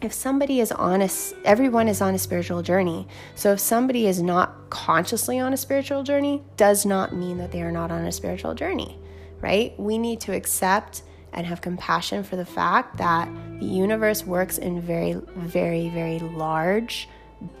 If 0.00 0.12
somebody 0.12 0.60
is 0.60 0.72
on 0.72 1.02
a, 1.02 1.08
everyone 1.44 1.88
is 1.88 2.00
on 2.00 2.14
a 2.14 2.18
spiritual 2.18 2.62
journey. 2.62 3.06
So 3.34 3.52
if 3.52 3.60
somebody 3.60 4.06
is 4.06 4.20
not 4.20 4.70
consciously 4.70 5.38
on 5.38 5.52
a 5.52 5.56
spiritual 5.56 6.02
journey, 6.02 6.42
does 6.56 6.84
not 6.84 7.14
mean 7.14 7.38
that 7.38 7.52
they 7.52 7.62
are 7.62 7.70
not 7.70 7.90
on 7.90 8.04
a 8.04 8.12
spiritual 8.12 8.54
journey, 8.54 8.98
right? 9.40 9.78
We 9.78 9.98
need 9.98 10.20
to 10.22 10.34
accept 10.34 11.02
and 11.34 11.46
have 11.46 11.60
compassion 11.60 12.24
for 12.24 12.36
the 12.36 12.44
fact 12.44 12.96
that 12.98 13.28
the 13.60 13.66
universe 13.66 14.24
works 14.24 14.58
in 14.58 14.80
very, 14.80 15.14
very, 15.36 15.88
very 15.90 16.18
large, 16.18 17.08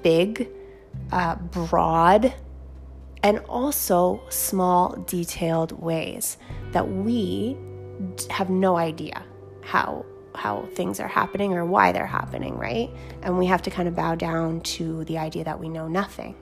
big, 0.02 0.48
uh, 1.12 1.36
broad, 1.36 2.32
and 3.22 3.38
also 3.48 4.22
small, 4.28 4.96
detailed 5.06 5.72
ways 5.72 6.36
that 6.72 6.88
we 6.88 7.56
have 8.30 8.50
no 8.50 8.76
idea 8.76 9.22
how 9.62 10.04
how 10.34 10.68
things 10.74 10.98
are 10.98 11.06
happening 11.06 11.54
or 11.54 11.64
why 11.64 11.92
they're 11.92 12.06
happening, 12.06 12.58
right? 12.58 12.90
And 13.22 13.38
we 13.38 13.46
have 13.46 13.62
to 13.62 13.70
kind 13.70 13.86
of 13.86 13.94
bow 13.94 14.16
down 14.16 14.62
to 14.62 15.04
the 15.04 15.16
idea 15.16 15.44
that 15.44 15.60
we 15.60 15.68
know 15.68 15.86
nothing. 15.86 16.34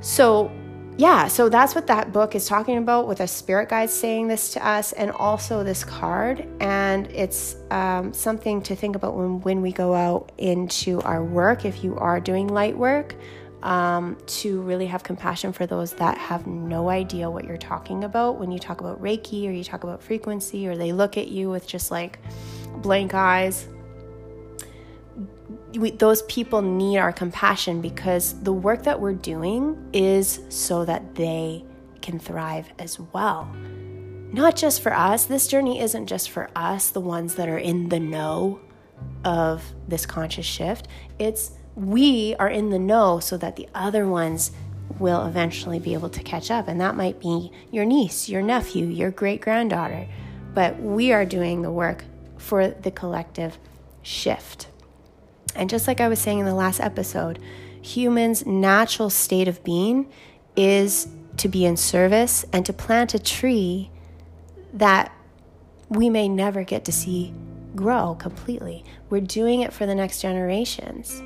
So 0.00 0.50
yeah, 0.96 1.28
so 1.28 1.48
that's 1.48 1.74
what 1.74 1.86
that 1.86 2.12
book 2.12 2.34
is 2.34 2.46
talking 2.46 2.76
about 2.76 3.08
with 3.08 3.20
a 3.20 3.26
spirit 3.26 3.70
guide 3.70 3.88
saying 3.88 4.28
this 4.28 4.52
to 4.52 4.66
us 4.66 4.92
and 4.92 5.10
also 5.12 5.64
this 5.64 5.82
card. 5.82 6.46
And 6.60 7.06
it's 7.06 7.56
um, 7.70 8.12
something 8.12 8.60
to 8.62 8.76
think 8.76 8.96
about 8.96 9.16
when, 9.16 9.40
when 9.40 9.62
we 9.62 9.72
go 9.72 9.94
out 9.94 10.32
into 10.36 11.00
our 11.02 11.24
work, 11.24 11.64
if 11.64 11.82
you 11.82 11.96
are 11.96 12.20
doing 12.20 12.48
light 12.48 12.76
work, 12.76 13.14
um, 13.62 14.16
to 14.26 14.60
really 14.62 14.86
have 14.86 15.02
compassion 15.02 15.52
for 15.52 15.66
those 15.66 15.92
that 15.94 16.16
have 16.18 16.46
no 16.46 16.88
idea 16.88 17.30
what 17.30 17.44
you're 17.44 17.56
talking 17.56 18.04
about 18.04 18.38
when 18.38 18.50
you 18.50 18.58
talk 18.58 18.80
about 18.80 19.00
Reiki 19.02 19.48
or 19.48 19.52
you 19.52 19.64
talk 19.64 19.84
about 19.84 20.02
frequency 20.02 20.66
or 20.66 20.76
they 20.76 20.92
look 20.92 21.18
at 21.18 21.28
you 21.28 21.50
with 21.50 21.66
just 21.66 21.90
like 21.90 22.18
blank 22.76 23.12
eyes 23.12 23.68
we, 25.78 25.92
those 25.92 26.22
people 26.22 26.62
need 26.62 26.98
our 26.98 27.12
compassion 27.12 27.80
because 27.80 28.40
the 28.42 28.52
work 28.52 28.82
that 28.84 29.00
we're 29.00 29.12
doing 29.12 29.90
is 29.92 30.40
so 30.48 30.84
that 30.84 31.14
they 31.14 31.64
can 32.00 32.18
thrive 32.18 32.72
as 32.78 32.98
well. 32.98 33.48
Not 34.32 34.56
just 34.56 34.80
for 34.80 34.94
us. 34.94 35.26
This 35.26 35.48
journey 35.48 35.80
isn't 35.80 36.06
just 36.06 36.30
for 36.30 36.50
us, 36.54 36.90
the 36.90 37.00
ones 37.00 37.34
that 37.34 37.48
are 37.48 37.58
in 37.58 37.88
the 37.88 38.00
know 38.00 38.60
of 39.24 39.64
this 39.88 40.06
conscious 40.06 40.46
shift. 40.46 40.88
It's 41.18 41.52
we 41.74 42.34
are 42.38 42.48
in 42.48 42.70
the 42.70 42.78
know 42.78 43.20
so 43.20 43.36
that 43.38 43.56
the 43.56 43.68
other 43.74 44.06
ones 44.06 44.52
will 44.98 45.26
eventually 45.26 45.78
be 45.78 45.94
able 45.94 46.10
to 46.10 46.22
catch 46.22 46.50
up. 46.50 46.68
And 46.68 46.80
that 46.80 46.96
might 46.96 47.20
be 47.20 47.50
your 47.70 47.84
niece, 47.84 48.28
your 48.28 48.42
nephew, 48.42 48.86
your 48.86 49.10
great 49.10 49.40
granddaughter. 49.40 50.08
But 50.54 50.80
we 50.80 51.12
are 51.12 51.24
doing 51.24 51.62
the 51.62 51.70
work 51.70 52.04
for 52.38 52.68
the 52.68 52.90
collective 52.90 53.58
shift. 54.02 54.66
And 55.54 55.70
just 55.70 55.86
like 55.86 56.00
I 56.00 56.08
was 56.08 56.18
saying 56.18 56.38
in 56.38 56.46
the 56.46 56.54
last 56.54 56.80
episode, 56.80 57.38
humans' 57.82 58.46
natural 58.46 59.10
state 59.10 59.48
of 59.48 59.62
being 59.64 60.10
is 60.56 61.08
to 61.38 61.48
be 61.48 61.64
in 61.64 61.76
service 61.76 62.44
and 62.52 62.66
to 62.66 62.72
plant 62.72 63.14
a 63.14 63.18
tree 63.18 63.90
that 64.72 65.12
we 65.88 66.10
may 66.10 66.28
never 66.28 66.62
get 66.62 66.84
to 66.84 66.92
see 66.92 67.32
grow 67.74 68.14
completely. 68.14 68.84
We're 69.08 69.20
doing 69.20 69.60
it 69.60 69.72
for 69.72 69.86
the 69.86 69.94
next 69.94 70.20
generations. 70.20 71.22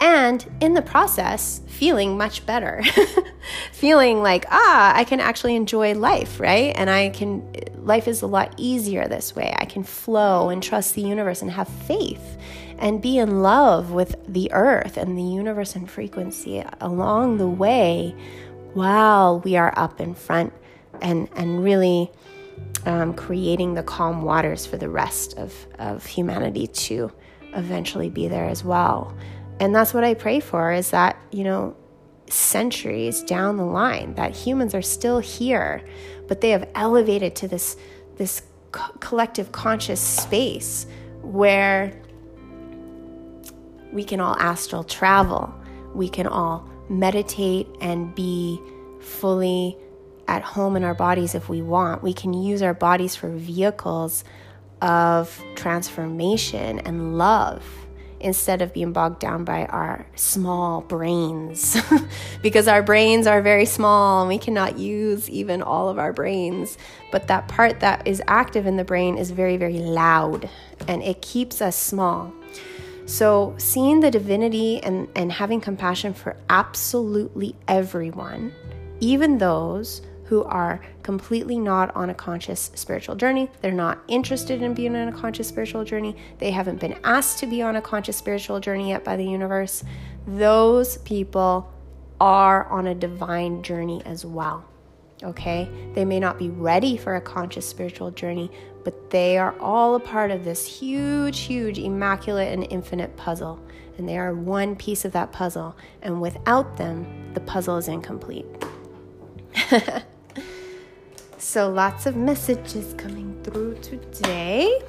And 0.00 0.44
in 0.60 0.74
the 0.74 0.82
process, 0.82 1.60
feeling 1.68 2.16
much 2.16 2.44
better. 2.44 2.82
feeling 3.72 4.20
like, 4.20 4.46
ah, 4.50 4.92
I 4.96 5.04
can 5.04 5.20
actually 5.20 5.54
enjoy 5.54 5.94
life, 5.94 6.40
right? 6.40 6.72
And 6.76 6.90
I 6.90 7.10
can, 7.10 7.52
life 7.76 8.08
is 8.08 8.22
a 8.22 8.26
lot 8.26 8.54
easier 8.56 9.06
this 9.06 9.36
way. 9.36 9.54
I 9.56 9.64
can 9.64 9.84
flow 9.84 10.48
and 10.48 10.60
trust 10.60 10.94
the 10.94 11.02
universe 11.02 11.40
and 11.40 11.52
have 11.52 11.68
faith 11.68 12.36
and 12.82 13.00
be 13.00 13.16
in 13.16 13.42
love 13.42 13.92
with 13.92 14.16
the 14.26 14.50
earth 14.52 14.96
and 14.96 15.16
the 15.16 15.22
universe 15.22 15.76
and 15.76 15.88
frequency 15.88 16.64
along 16.80 17.38
the 17.38 17.46
way 17.46 18.14
while 18.74 19.38
we 19.40 19.56
are 19.56 19.72
up 19.76 20.00
in 20.00 20.14
front 20.14 20.52
and, 21.00 21.28
and 21.36 21.62
really 21.62 22.10
um, 22.84 23.14
creating 23.14 23.74
the 23.74 23.84
calm 23.84 24.22
waters 24.22 24.66
for 24.66 24.76
the 24.76 24.88
rest 24.88 25.38
of, 25.38 25.54
of 25.78 26.04
humanity 26.04 26.66
to 26.66 27.12
eventually 27.54 28.10
be 28.10 28.26
there 28.26 28.48
as 28.48 28.64
well. 28.64 29.16
And 29.60 29.72
that's 29.72 29.94
what 29.94 30.02
I 30.02 30.14
pray 30.14 30.40
for 30.40 30.72
is 30.72 30.90
that, 30.90 31.16
you 31.30 31.44
know, 31.44 31.76
centuries 32.28 33.22
down 33.22 33.58
the 33.58 33.64
line 33.64 34.14
that 34.16 34.34
humans 34.34 34.74
are 34.74 34.82
still 34.82 35.20
here, 35.20 35.84
but 36.26 36.40
they 36.40 36.50
have 36.50 36.68
elevated 36.74 37.36
to 37.36 37.48
this 37.48 37.76
this 38.16 38.42
co- 38.72 38.92
collective 38.98 39.52
conscious 39.52 40.00
space 40.00 40.86
where 41.22 42.01
we 43.92 44.04
can 44.04 44.20
all 44.20 44.36
astral 44.38 44.84
travel. 44.84 45.54
We 45.94 46.08
can 46.08 46.26
all 46.26 46.68
meditate 46.88 47.68
and 47.80 48.14
be 48.14 48.60
fully 49.00 49.76
at 50.28 50.42
home 50.42 50.76
in 50.76 50.84
our 50.84 50.94
bodies 50.94 51.34
if 51.34 51.48
we 51.48 51.62
want. 51.62 52.02
We 52.02 52.12
can 52.12 52.32
use 52.32 52.62
our 52.62 52.74
bodies 52.74 53.14
for 53.14 53.28
vehicles 53.28 54.24
of 54.80 55.42
transformation 55.54 56.80
and 56.80 57.18
love 57.18 57.64
instead 58.22 58.62
of 58.62 58.72
being 58.72 58.92
bogged 58.92 59.18
down 59.18 59.44
by 59.44 59.66
our 59.66 60.06
small 60.14 60.80
brains. 60.80 61.76
because 62.42 62.68
our 62.68 62.82
brains 62.82 63.26
are 63.26 63.42
very 63.42 63.66
small 63.66 64.22
and 64.22 64.28
we 64.28 64.38
cannot 64.38 64.78
use 64.78 65.28
even 65.28 65.60
all 65.60 65.88
of 65.88 65.98
our 65.98 66.12
brains. 66.12 66.78
But 67.10 67.26
that 67.26 67.48
part 67.48 67.80
that 67.80 68.06
is 68.06 68.22
active 68.28 68.66
in 68.66 68.76
the 68.76 68.84
brain 68.84 69.18
is 69.18 69.32
very, 69.32 69.56
very 69.56 69.78
loud 69.78 70.48
and 70.88 71.02
it 71.02 71.20
keeps 71.20 71.60
us 71.60 71.76
small. 71.76 72.32
So, 73.04 73.54
seeing 73.58 74.00
the 74.00 74.10
divinity 74.10 74.82
and, 74.82 75.08
and 75.16 75.32
having 75.32 75.60
compassion 75.60 76.14
for 76.14 76.36
absolutely 76.48 77.56
everyone, 77.66 78.52
even 79.00 79.38
those 79.38 80.02
who 80.24 80.44
are 80.44 80.80
completely 81.02 81.58
not 81.58 81.94
on 81.96 82.10
a 82.10 82.14
conscious 82.14 82.70
spiritual 82.74 83.16
journey, 83.16 83.50
they're 83.60 83.72
not 83.72 83.98
interested 84.08 84.62
in 84.62 84.72
being 84.72 84.96
on 84.96 85.08
a 85.08 85.12
conscious 85.12 85.48
spiritual 85.48 85.84
journey, 85.84 86.16
they 86.38 86.50
haven't 86.50 86.80
been 86.80 86.98
asked 87.04 87.38
to 87.40 87.46
be 87.46 87.60
on 87.60 87.76
a 87.76 87.82
conscious 87.82 88.16
spiritual 88.16 88.60
journey 88.60 88.90
yet 88.90 89.04
by 89.04 89.16
the 89.16 89.24
universe, 89.26 89.84
those 90.26 90.98
people 90.98 91.70
are 92.20 92.64
on 92.66 92.86
a 92.86 92.94
divine 92.94 93.62
journey 93.62 94.00
as 94.06 94.24
well. 94.24 94.64
Okay? 95.22 95.68
They 95.94 96.04
may 96.04 96.20
not 96.20 96.38
be 96.38 96.50
ready 96.50 96.96
for 96.96 97.16
a 97.16 97.20
conscious 97.20 97.68
spiritual 97.68 98.10
journey, 98.10 98.50
but 98.84 99.10
they 99.10 99.38
are 99.38 99.54
all 99.60 99.94
a 99.94 100.00
part 100.00 100.30
of 100.30 100.44
this 100.44 100.66
huge, 100.66 101.40
huge, 101.40 101.78
immaculate, 101.78 102.52
and 102.52 102.66
infinite 102.70 103.16
puzzle. 103.16 103.60
And 103.98 104.08
they 104.08 104.18
are 104.18 104.34
one 104.34 104.74
piece 104.74 105.04
of 105.04 105.12
that 105.12 105.32
puzzle. 105.32 105.76
And 106.00 106.20
without 106.20 106.76
them, 106.76 107.32
the 107.34 107.40
puzzle 107.40 107.76
is 107.76 107.88
incomplete. 107.88 108.46
so, 111.38 111.68
lots 111.70 112.06
of 112.06 112.16
messages 112.16 112.94
coming 112.94 113.38
through 113.42 113.76
today. 113.76 114.80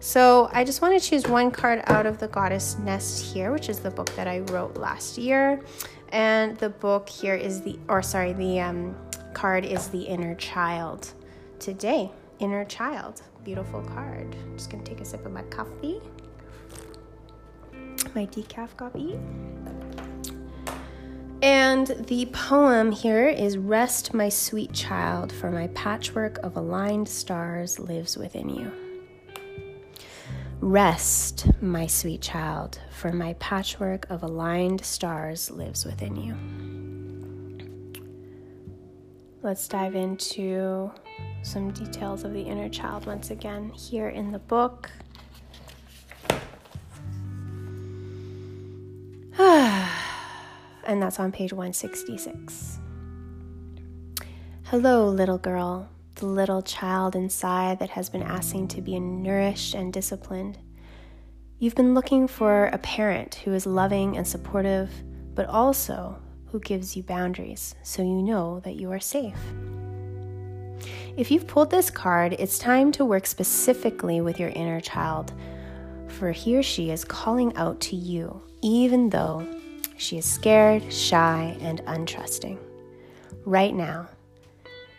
So, 0.00 0.48
I 0.52 0.64
just 0.64 0.82
want 0.82 1.00
to 1.00 1.08
choose 1.08 1.26
one 1.26 1.50
card 1.50 1.82
out 1.86 2.06
of 2.06 2.18
the 2.18 2.28
Goddess 2.28 2.76
Nest 2.78 3.32
here, 3.32 3.52
which 3.52 3.68
is 3.68 3.78
the 3.78 3.90
book 3.90 4.14
that 4.16 4.26
I 4.26 4.40
wrote 4.40 4.76
last 4.76 5.18
year. 5.18 5.60
And 6.10 6.56
the 6.58 6.70
book 6.70 7.08
here 7.08 7.34
is 7.34 7.60
the, 7.62 7.78
or 7.88 8.02
sorry, 8.02 8.32
the 8.32 8.60
um, 8.60 8.96
card 9.38 9.64
is 9.64 9.86
the 9.86 10.02
inner 10.02 10.34
child 10.34 11.12
today. 11.60 12.10
Inner 12.40 12.64
child 12.64 13.22
beautiful 13.44 13.80
card. 13.82 14.34
I'm 14.42 14.56
just 14.56 14.68
gonna 14.68 14.82
take 14.82 15.00
a 15.00 15.04
sip 15.04 15.24
of 15.24 15.30
my 15.30 15.42
coffee, 15.42 16.00
my 18.16 18.26
decaf 18.26 18.76
coffee. 18.76 19.16
And 21.40 21.86
the 22.08 22.26
poem 22.32 22.90
here 22.90 23.28
is 23.28 23.56
Rest, 23.56 24.12
my 24.12 24.28
sweet 24.28 24.72
child, 24.72 25.32
for 25.32 25.52
my 25.52 25.68
patchwork 25.68 26.38
of 26.38 26.56
aligned 26.56 27.08
stars 27.08 27.78
lives 27.78 28.16
within 28.16 28.48
you. 28.48 28.72
Rest, 30.60 31.46
my 31.62 31.86
sweet 31.86 32.22
child, 32.22 32.80
for 32.90 33.12
my 33.12 33.34
patchwork 33.34 34.04
of 34.10 34.24
aligned 34.24 34.84
stars 34.84 35.48
lives 35.48 35.84
within 35.84 36.16
you. 36.16 36.97
Let's 39.40 39.68
dive 39.68 39.94
into 39.94 40.90
some 41.42 41.70
details 41.70 42.24
of 42.24 42.32
the 42.32 42.42
inner 42.42 42.68
child 42.68 43.06
once 43.06 43.30
again 43.30 43.70
here 43.70 44.08
in 44.08 44.32
the 44.32 44.40
book. 44.40 44.90
and 49.38 51.00
that's 51.00 51.20
on 51.20 51.30
page 51.30 51.52
166. 51.52 52.80
Hello, 54.64 55.08
little 55.08 55.38
girl, 55.38 55.88
the 56.16 56.26
little 56.26 56.60
child 56.60 57.14
inside 57.14 57.78
that 57.78 57.90
has 57.90 58.10
been 58.10 58.24
asking 58.24 58.66
to 58.68 58.82
be 58.82 58.98
nourished 58.98 59.72
and 59.72 59.92
disciplined. 59.92 60.58
You've 61.60 61.76
been 61.76 61.94
looking 61.94 62.26
for 62.26 62.66
a 62.66 62.78
parent 62.78 63.36
who 63.36 63.54
is 63.54 63.66
loving 63.66 64.16
and 64.16 64.26
supportive, 64.26 64.90
but 65.36 65.46
also 65.46 66.20
who 66.50 66.60
gives 66.60 66.96
you 66.96 67.02
boundaries 67.02 67.74
so 67.82 68.02
you 68.02 68.22
know 68.22 68.60
that 68.60 68.76
you 68.76 68.90
are 68.90 69.00
safe. 69.00 69.38
If 71.16 71.30
you've 71.30 71.46
pulled 71.46 71.70
this 71.70 71.90
card, 71.90 72.36
it's 72.38 72.58
time 72.58 72.92
to 72.92 73.04
work 73.04 73.26
specifically 73.26 74.20
with 74.20 74.38
your 74.38 74.50
inner 74.50 74.80
child, 74.80 75.32
for 76.06 76.30
he 76.30 76.56
or 76.56 76.62
she 76.62 76.90
is 76.90 77.04
calling 77.04 77.54
out 77.56 77.80
to 77.80 77.96
you, 77.96 78.40
even 78.62 79.10
though 79.10 79.46
she 79.96 80.18
is 80.18 80.24
scared, 80.24 80.92
shy, 80.92 81.56
and 81.60 81.80
untrusting. 81.86 82.58
Right 83.44 83.74
now, 83.74 84.08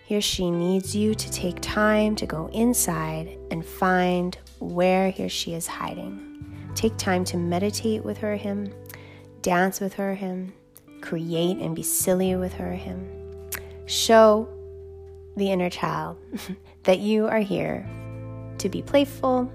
he 0.05 0.17
or 0.17 0.21
she 0.21 0.51
needs 0.51 0.95
you 0.95 1.15
to 1.15 1.31
take 1.31 1.61
time 1.61 2.15
to 2.17 2.25
go 2.25 2.47
inside 2.47 3.37
and 3.51 3.65
find 3.65 4.37
where 4.59 5.11
he 5.11 5.25
or 5.25 5.29
she 5.29 5.53
is 5.53 5.67
hiding. 5.67 6.71
Take 6.75 6.97
time 6.97 7.23
to 7.25 7.37
meditate 7.37 8.03
with 8.03 8.17
her, 8.17 8.35
him, 8.35 8.73
dance 9.41 9.79
with 9.79 9.93
her 9.93 10.15
him, 10.15 10.51
create 11.01 11.57
and 11.57 11.75
be 11.75 11.83
silly 11.83 12.35
with 12.35 12.53
her 12.53 12.71
or 12.71 12.75
him. 12.75 13.07
Show 13.85 14.47
the 15.35 15.51
inner 15.51 15.69
child 15.69 16.17
that 16.83 16.99
you 16.99 17.27
are 17.27 17.39
here 17.39 17.87
to 18.57 18.69
be 18.69 18.81
playful 18.81 19.51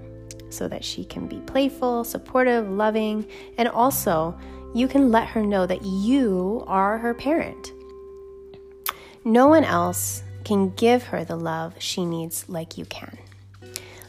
so 0.49 0.67
that 0.67 0.83
she 0.83 1.03
can 1.03 1.27
be 1.27 1.39
playful, 1.41 2.03
supportive, 2.03 2.69
loving, 2.69 3.27
and 3.57 3.67
also 3.67 4.37
you 4.73 4.87
can 4.87 5.11
let 5.11 5.27
her 5.29 5.43
know 5.43 5.65
that 5.65 5.83
you 5.83 6.63
are 6.67 6.97
her 6.97 7.13
parent. 7.13 7.71
No 9.23 9.47
one 9.47 9.63
else 9.63 10.23
can 10.43 10.69
give 10.71 11.03
her 11.03 11.23
the 11.23 11.35
love 11.35 11.73
she 11.79 12.05
needs 12.05 12.47
like 12.47 12.77
you 12.77 12.85
can. 12.85 13.17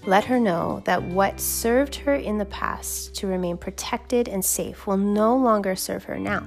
Let 0.04 0.24
her 0.26 0.38
know 0.38 0.82
that 0.84 1.02
what 1.02 1.40
served 1.40 1.96
her 1.96 2.14
in 2.14 2.38
the 2.38 2.44
past 2.44 3.14
to 3.16 3.26
remain 3.26 3.56
protected 3.56 4.28
and 4.28 4.44
safe 4.44 4.86
will 4.86 4.96
no 4.96 5.36
longer 5.36 5.74
serve 5.74 6.04
her 6.04 6.18
now. 6.18 6.46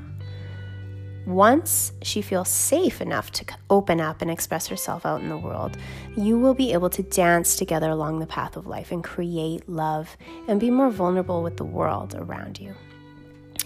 Once 1.29 1.93
she 2.01 2.23
feels 2.23 2.49
safe 2.49 3.01
enough 3.01 3.29
to 3.29 3.45
open 3.69 4.01
up 4.01 4.23
and 4.23 4.31
express 4.31 4.65
herself 4.65 5.05
out 5.05 5.21
in 5.21 5.29
the 5.29 5.37
world, 5.37 5.77
you 6.17 6.39
will 6.39 6.55
be 6.55 6.73
able 6.73 6.89
to 6.89 7.03
dance 7.03 7.55
together 7.55 7.91
along 7.91 8.17
the 8.17 8.25
path 8.25 8.57
of 8.57 8.65
life 8.65 8.91
and 8.91 9.03
create 9.03 9.69
love 9.69 10.17
and 10.47 10.59
be 10.59 10.71
more 10.71 10.89
vulnerable 10.89 11.43
with 11.43 11.55
the 11.55 11.63
world 11.63 12.15
around 12.15 12.59
you. 12.59 12.73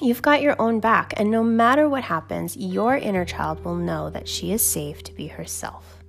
You've 0.01 0.21
got 0.21 0.41
your 0.41 0.61
own 0.61 0.81
back, 0.81 1.13
and 1.15 1.31
no 1.31 1.41
matter 1.41 1.87
what 1.87 2.03
happens, 2.03 2.57
your 2.57 2.97
inner 2.97 3.23
child 3.23 3.63
will 3.63 3.77
know 3.77 4.09
that 4.09 4.27
she 4.27 4.51
is 4.51 4.61
safe 4.61 5.01
to 5.03 5.13
be 5.13 5.27
herself. 5.27 6.03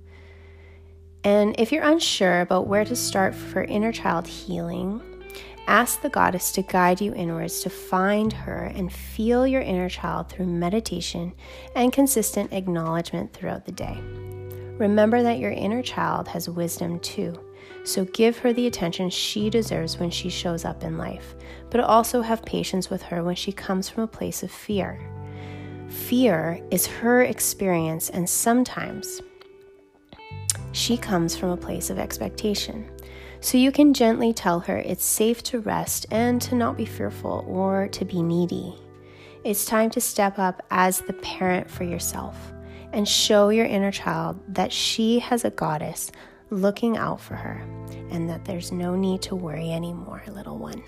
And 1.23 1.57
if 1.57 1.71
you're 1.71 1.83
unsure 1.83 2.41
about 2.41 2.67
where 2.67 2.83
to 2.83 2.97
start 2.97 3.33
for 3.33 3.63
inner 3.63 3.93
child 3.93 4.27
healing, 4.27 5.01
ask 5.67 6.01
the 6.01 6.09
goddess 6.09 6.51
to 6.53 6.61
guide 6.61 7.01
you 7.01 7.13
inwards 7.13 7.61
to 7.61 7.69
find 7.69 8.31
her 8.31 8.71
and 8.75 8.91
feel 8.91 9.45
your 9.47 9.61
inner 9.61 9.89
child 9.89 10.29
through 10.29 10.45
meditation 10.45 11.33
and 11.75 11.93
consistent 11.93 12.53
acknowledgement 12.53 13.33
throughout 13.33 13.65
the 13.65 13.71
day. 13.71 13.97
Remember 14.77 15.23
that 15.23 15.39
your 15.39 15.51
inner 15.51 15.81
child 15.81 16.27
has 16.27 16.49
wisdom 16.49 16.99
too, 16.99 17.39
so 17.83 18.05
give 18.05 18.37
her 18.39 18.51
the 18.51 18.67
attention 18.67 19.09
she 19.09 19.49
deserves 19.49 19.99
when 19.99 20.09
she 20.09 20.29
shows 20.29 20.65
up 20.65 20.83
in 20.83 20.97
life, 20.97 21.35
but 21.69 21.79
also 21.79 22.21
have 22.21 22.43
patience 22.45 22.89
with 22.89 23.01
her 23.03 23.23
when 23.23 23.35
she 23.35 23.51
comes 23.51 23.89
from 23.89 24.03
a 24.03 24.07
place 24.07 24.43
of 24.43 24.51
fear. 24.51 24.99
Fear 25.87 26.61
is 26.71 26.87
her 26.87 27.23
experience, 27.23 28.09
and 28.09 28.29
sometimes 28.29 29.21
she 30.73 30.97
comes 30.97 31.37
from 31.37 31.51
a 31.51 31.57
place 31.57 31.89
of 31.89 31.97
expectation. 31.97 32.89
So 33.45 33.59
you 33.59 33.71
can 33.71 33.93
gently 33.93 34.33
tell 34.33 34.59
her 34.61 34.75
it's 34.75 35.05
safe 35.05 35.43
to 35.43 35.59
rest 35.59 36.07
and 36.09 36.41
to 36.41 36.55
not 36.55 36.77
be 36.77 36.85
fearful 36.85 37.45
or 37.47 37.87
to 37.89 38.03
be 38.03 38.23
needy. 38.23 38.73
It's 39.43 39.65
time 39.65 39.91
to 39.91 40.01
step 40.01 40.39
up 40.39 40.63
as 40.71 41.01
the 41.01 41.13
parent 41.13 41.69
for 41.69 41.83
yourself 41.83 42.35
and 42.91 43.07
show 43.07 43.49
your 43.49 43.67
inner 43.67 43.91
child 43.91 44.39
that 44.55 44.73
she 44.73 45.19
has 45.19 45.45
a 45.45 45.51
goddess 45.51 46.11
looking 46.49 46.97
out 46.97 47.21
for 47.21 47.35
her 47.35 47.61
and 48.09 48.27
that 48.27 48.45
there's 48.45 48.71
no 48.71 48.95
need 48.95 49.21
to 49.21 49.35
worry 49.35 49.71
anymore, 49.71 50.23
little 50.27 50.57
one. 50.57 50.81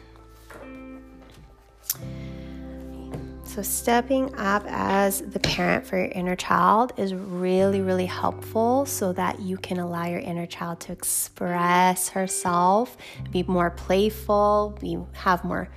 So, 3.47 3.61
stepping 3.61 4.35
up 4.35 4.63
as 4.67 5.21
the 5.21 5.39
parent 5.39 5.85
for 5.87 5.97
your 5.97 6.09
inner 6.09 6.35
child 6.35 6.91
is 6.97 7.15
really, 7.15 7.81
really 7.81 8.05
helpful 8.05 8.85
so 8.85 9.13
that 9.13 9.39
you 9.39 9.57
can 9.57 9.79
allow 9.79 10.05
your 10.05 10.19
inner 10.19 10.45
child 10.45 10.81
to 10.81 10.91
express 10.91 12.09
herself, 12.09 12.97
be 13.31 13.43
more 13.43 13.71
playful, 13.71 14.77
be, 14.81 14.99
have 15.13 15.43
more 15.45 15.69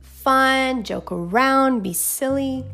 fun, 0.00 0.82
joke 0.82 1.12
around, 1.12 1.82
be 1.82 1.92
silly 1.92 2.64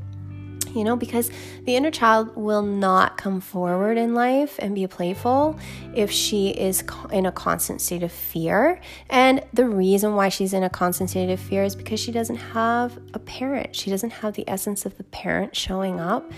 you 0.74 0.84
know, 0.84 0.96
because 0.96 1.30
the 1.62 1.76
inner 1.76 1.90
child 1.90 2.34
will 2.36 2.62
not 2.62 3.16
come 3.16 3.40
forward 3.40 3.96
in 3.96 4.14
life 4.14 4.56
and 4.58 4.74
be 4.74 4.86
playful 4.86 5.58
if 5.94 6.10
she 6.10 6.50
is 6.50 6.82
in 7.10 7.26
a 7.26 7.32
constant 7.32 7.80
state 7.80 8.02
of 8.02 8.12
fear. 8.12 8.80
And 9.08 9.44
the 9.52 9.68
reason 9.68 10.14
why 10.14 10.28
she's 10.28 10.52
in 10.52 10.62
a 10.62 10.70
constant 10.70 11.10
state 11.10 11.30
of 11.30 11.40
fear 11.40 11.64
is 11.64 11.76
because 11.76 12.00
she 12.00 12.12
doesn't 12.12 12.36
have 12.36 12.98
a 13.14 13.18
parent. 13.18 13.74
She 13.74 13.90
doesn't 13.90 14.10
have 14.10 14.34
the 14.34 14.48
essence 14.48 14.84
of 14.84 14.96
the 14.96 15.04
parent 15.04 15.54
showing 15.54 16.00
up 16.00 16.30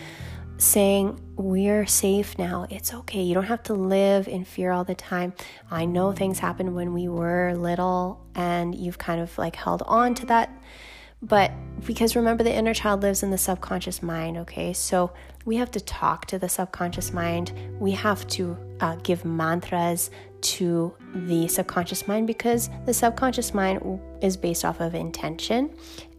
saying, 0.58 1.20
We're 1.36 1.86
safe 1.86 2.38
now. 2.38 2.66
It's 2.70 2.94
okay. 2.94 3.22
You 3.22 3.34
don't 3.34 3.44
have 3.44 3.62
to 3.64 3.74
live 3.74 4.28
in 4.28 4.44
fear 4.44 4.70
all 4.72 4.84
the 4.84 4.94
time. 4.94 5.34
I 5.70 5.84
know 5.84 6.12
things 6.12 6.38
happened 6.38 6.74
when 6.74 6.92
we 6.92 7.08
were 7.08 7.54
little 7.56 8.26
and 8.34 8.74
you've 8.74 8.98
kind 8.98 9.20
of 9.20 9.36
like 9.38 9.56
held 9.56 9.82
on 9.86 10.14
to 10.16 10.26
that 10.26 10.50
but 11.28 11.50
because 11.84 12.16
remember, 12.16 12.42
the 12.42 12.54
inner 12.54 12.74
child 12.74 13.02
lives 13.02 13.22
in 13.22 13.30
the 13.30 13.38
subconscious 13.38 14.02
mind, 14.02 14.38
okay? 14.38 14.72
So 14.72 15.12
we 15.44 15.56
have 15.56 15.70
to 15.72 15.80
talk 15.80 16.26
to 16.26 16.38
the 16.38 16.48
subconscious 16.48 17.12
mind. 17.12 17.52
We 17.78 17.92
have 17.92 18.26
to 18.28 18.56
uh, 18.80 18.96
give 18.96 19.24
mantras 19.24 20.10
to 20.42 20.94
the 21.14 21.48
subconscious 21.48 22.08
mind 22.08 22.26
because 22.26 22.70
the 22.86 22.94
subconscious 22.94 23.54
mind 23.54 24.00
is 24.22 24.36
based 24.36 24.64
off 24.64 24.80
of 24.80 24.94
intention 24.94 25.70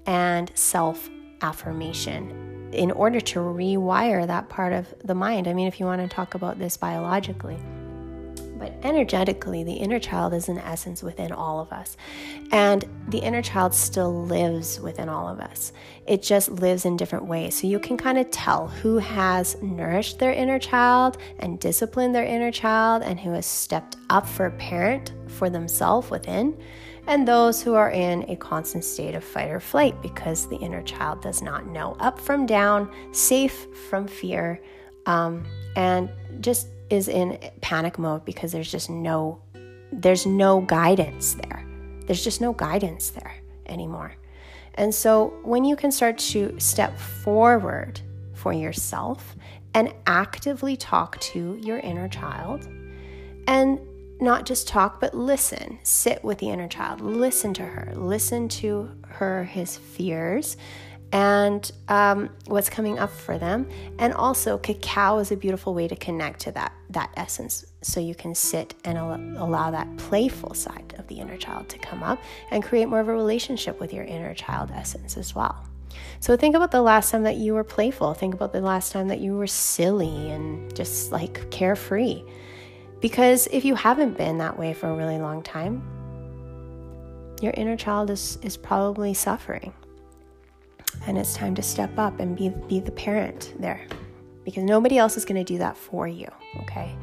and 0.05 0.51
self 0.55 1.09
affirmation 1.41 2.69
in 2.73 2.91
order 2.91 3.19
to 3.21 3.39
rewire 3.39 4.27
that 4.27 4.49
part 4.49 4.73
of 4.73 4.93
the 5.03 5.15
mind. 5.15 5.47
I 5.47 5.53
mean, 5.53 5.67
if 5.67 5.79
you 5.79 5.85
want 5.85 6.01
to 6.01 6.07
talk 6.07 6.35
about 6.35 6.59
this 6.59 6.77
biologically. 6.77 7.57
But 8.57 8.73
energetically, 8.83 9.63
the 9.63 9.73
inner 9.73 9.99
child 9.99 10.33
is 10.33 10.49
an 10.49 10.57
essence 10.57 11.03
within 11.03 11.31
all 11.31 11.59
of 11.59 11.71
us. 11.71 11.97
And 12.51 12.85
the 13.09 13.19
inner 13.19 13.41
child 13.41 13.73
still 13.73 14.25
lives 14.25 14.79
within 14.79 15.09
all 15.09 15.27
of 15.27 15.39
us. 15.39 15.73
It 16.05 16.21
just 16.23 16.49
lives 16.49 16.85
in 16.85 16.97
different 16.97 17.25
ways. 17.25 17.59
So 17.59 17.67
you 17.67 17.79
can 17.79 17.97
kind 17.97 18.17
of 18.17 18.29
tell 18.31 18.67
who 18.67 18.97
has 18.97 19.61
nourished 19.61 20.19
their 20.19 20.31
inner 20.31 20.59
child 20.59 21.17
and 21.39 21.59
disciplined 21.59 22.15
their 22.15 22.25
inner 22.25 22.51
child 22.51 23.03
and 23.03 23.19
who 23.19 23.31
has 23.31 23.45
stepped 23.45 23.97
up 24.09 24.27
for 24.27 24.47
a 24.47 24.51
parent 24.51 25.13
for 25.27 25.49
themselves 25.49 26.09
within, 26.09 26.57
and 27.07 27.27
those 27.27 27.61
who 27.61 27.73
are 27.73 27.91
in 27.91 28.29
a 28.29 28.35
constant 28.35 28.83
state 28.83 29.15
of 29.15 29.23
fight 29.23 29.49
or 29.49 29.59
flight 29.59 30.01
because 30.01 30.47
the 30.49 30.57
inner 30.57 30.81
child 30.83 31.21
does 31.21 31.41
not 31.41 31.65
know 31.67 31.95
up 31.99 32.19
from 32.19 32.45
down, 32.45 32.91
safe 33.13 33.67
from 33.89 34.07
fear, 34.07 34.61
um, 35.05 35.45
and 35.75 36.09
just 36.41 36.67
is 36.89 37.07
in 37.07 37.37
panic 37.61 37.99
mode 37.99 38.25
because 38.25 38.51
there's 38.51 38.71
just 38.71 38.89
no 38.89 39.41
there's 39.91 40.25
no 40.25 40.61
guidance 40.61 41.35
there. 41.35 41.65
There's 42.05 42.23
just 42.23 42.41
no 42.41 42.53
guidance 42.53 43.09
there 43.11 43.35
anymore. 43.67 44.13
And 44.75 44.93
so 44.93 45.33
when 45.43 45.65
you 45.65 45.75
can 45.75 45.91
start 45.91 46.17
to 46.19 46.55
step 46.59 46.97
forward 46.97 48.01
for 48.33 48.53
yourself 48.53 49.35
and 49.73 49.93
actively 50.05 50.77
talk 50.77 51.19
to 51.19 51.57
your 51.61 51.79
inner 51.79 52.07
child 52.07 52.67
and 53.47 53.79
not 54.19 54.45
just 54.45 54.67
talk 54.67 54.99
but 54.99 55.13
listen 55.13 55.77
sit 55.83 56.23
with 56.23 56.39
the 56.39 56.49
inner 56.49 56.67
child 56.67 57.01
listen 57.01 57.53
to 57.53 57.63
her 57.63 57.93
listen 57.95 58.47
to 58.47 58.89
her 59.07 59.43
his 59.43 59.77
fears 59.77 60.57
and 61.11 61.71
um, 61.87 62.29
what's 62.47 62.69
coming 62.69 62.99
up 62.99 63.11
for 63.11 63.37
them. 63.37 63.67
And 63.99 64.13
also, 64.13 64.57
cacao 64.57 65.19
is 65.19 65.31
a 65.31 65.37
beautiful 65.37 65.73
way 65.73 65.87
to 65.87 65.95
connect 65.95 66.41
to 66.41 66.51
that 66.53 66.73
that 66.89 67.11
essence. 67.15 67.65
So 67.81 67.99
you 67.99 68.15
can 68.15 68.33
sit 68.35 68.73
and 68.83 68.97
al- 68.97 69.43
allow 69.43 69.71
that 69.71 69.97
playful 69.97 70.53
side 70.53 70.95
of 70.97 71.07
the 71.07 71.19
inner 71.19 71.37
child 71.37 71.69
to 71.69 71.77
come 71.79 72.03
up 72.03 72.21
and 72.51 72.63
create 72.63 72.85
more 72.85 72.99
of 72.99 73.07
a 73.07 73.13
relationship 73.13 73.79
with 73.79 73.93
your 73.93 74.03
inner 74.03 74.33
child 74.33 74.71
essence 74.73 75.17
as 75.17 75.35
well. 75.35 75.65
So 76.19 76.35
think 76.35 76.55
about 76.55 76.71
the 76.71 76.81
last 76.81 77.11
time 77.11 77.23
that 77.23 77.35
you 77.35 77.53
were 77.53 77.63
playful. 77.63 78.13
Think 78.13 78.33
about 78.33 78.53
the 78.53 78.61
last 78.61 78.91
time 78.91 79.07
that 79.09 79.19
you 79.19 79.33
were 79.33 79.47
silly 79.47 80.31
and 80.31 80.73
just 80.75 81.11
like 81.11 81.49
carefree. 81.51 82.23
Because 82.99 83.47
if 83.51 83.63
you 83.63 83.75
haven't 83.75 84.17
been 84.17 84.39
that 84.39 84.57
way 84.57 84.73
for 84.73 84.89
a 84.89 84.95
really 84.95 85.19
long 85.19 85.43
time, 85.43 85.83
your 87.41 87.53
inner 87.55 87.77
child 87.77 88.09
is, 88.09 88.39
is 88.41 88.57
probably 88.57 89.13
suffering 89.13 89.73
and 91.07 91.17
it's 91.17 91.33
time 91.33 91.55
to 91.55 91.61
step 91.61 91.97
up 91.97 92.19
and 92.19 92.37
be, 92.37 92.49
be 92.67 92.79
the 92.79 92.91
parent 92.91 93.53
there 93.59 93.81
because 94.43 94.63
nobody 94.63 94.97
else 94.97 95.17
is 95.17 95.25
going 95.25 95.43
to 95.43 95.43
do 95.43 95.57
that 95.57 95.75
for 95.75 96.07
you, 96.07 96.27
okay? 96.61 96.95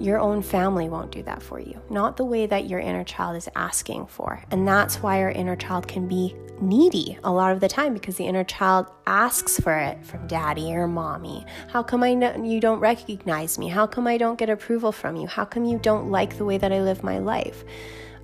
Your 0.00 0.18
own 0.18 0.42
family 0.42 0.88
won't 0.88 1.12
do 1.12 1.22
that 1.24 1.42
for 1.42 1.60
you, 1.60 1.80
not 1.90 2.16
the 2.16 2.24
way 2.24 2.46
that 2.46 2.68
your 2.68 2.80
inner 2.80 3.04
child 3.04 3.36
is 3.36 3.48
asking 3.54 4.06
for. 4.06 4.42
And 4.50 4.66
that's 4.66 5.02
why 5.02 5.22
our 5.22 5.30
inner 5.30 5.56
child 5.56 5.86
can 5.86 6.08
be 6.08 6.34
needy 6.60 7.18
a 7.24 7.32
lot 7.32 7.52
of 7.52 7.60
the 7.60 7.68
time 7.68 7.94
because 7.94 8.16
the 8.16 8.26
inner 8.26 8.44
child 8.44 8.86
asks 9.06 9.58
for 9.58 9.76
it 9.76 10.04
from 10.04 10.26
daddy 10.26 10.74
or 10.74 10.86
mommy. 10.86 11.44
How 11.68 11.82
come 11.82 12.02
I 12.02 12.14
know 12.14 12.42
you 12.42 12.60
don't 12.60 12.80
recognize 12.80 13.58
me? 13.58 13.68
How 13.68 13.86
come 13.86 14.06
I 14.06 14.18
don't 14.18 14.38
get 14.38 14.50
approval 14.50 14.92
from 14.92 15.16
you? 15.16 15.26
How 15.26 15.44
come 15.44 15.64
you 15.64 15.78
don't 15.78 16.10
like 16.10 16.36
the 16.36 16.44
way 16.44 16.58
that 16.58 16.72
I 16.72 16.80
live 16.80 17.02
my 17.02 17.18
life? 17.18 17.64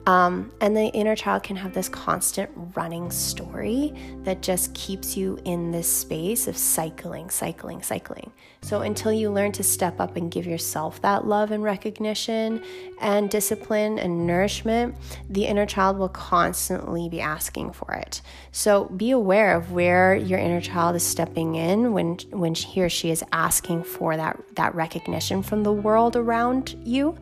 Um, 0.06 0.50
and 0.60 0.76
the 0.76 0.86
inner 0.86 1.14
child 1.14 1.42
can 1.42 1.56
have 1.56 1.74
this 1.74 1.88
constant 1.88 2.50
running 2.74 3.10
story 3.10 3.94
that 4.24 4.40
just 4.40 4.72
keeps 4.74 5.16
you 5.16 5.38
in 5.44 5.70
this 5.70 5.92
space 5.92 6.48
of 6.48 6.56
cycling, 6.56 7.30
cycling, 7.30 7.82
cycling. 7.82 8.32
So 8.62 8.80
until 8.80 9.12
you 9.12 9.30
learn 9.30 9.52
to 9.52 9.62
step 9.62 10.00
up 10.00 10.16
and 10.16 10.30
give 10.30 10.46
yourself 10.46 11.00
that 11.02 11.26
love 11.26 11.50
and 11.50 11.62
recognition 11.62 12.62
and 13.00 13.30
discipline 13.30 13.98
and 13.98 14.26
nourishment, 14.26 14.96
the 15.28 15.46
inner 15.46 15.66
child 15.66 15.98
will 15.98 16.08
constantly 16.08 17.08
be 17.08 17.20
asking 17.20 17.72
for 17.72 17.92
it. 17.92 18.22
So 18.52 18.86
be 18.86 19.10
aware 19.10 19.56
of 19.56 19.72
where 19.72 20.14
your 20.14 20.38
inner 20.38 20.60
child 20.60 20.96
is 20.96 21.04
stepping 21.04 21.54
in 21.54 21.92
when 21.92 22.18
when 22.30 22.54
he 22.54 22.82
or 22.82 22.88
she 22.88 23.10
is 23.10 23.24
asking 23.32 23.84
for 23.84 24.16
that 24.16 24.38
that 24.56 24.74
recognition 24.74 25.42
from 25.42 25.62
the 25.62 25.72
world 25.72 26.16
around 26.16 26.74
you 26.84 27.16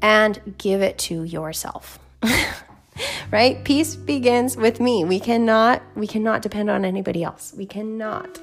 and 0.00 0.54
give 0.58 0.80
it 0.80 0.98
to 0.98 1.24
yourself. 1.24 1.98
right? 3.30 3.62
Peace 3.64 3.96
begins 3.96 4.56
with 4.56 4.80
me. 4.80 5.04
We 5.04 5.20
cannot 5.20 5.82
we 5.94 6.06
cannot 6.06 6.42
depend 6.42 6.70
on 6.70 6.84
anybody 6.84 7.22
else. 7.24 7.54
We 7.56 7.66
cannot. 7.66 8.40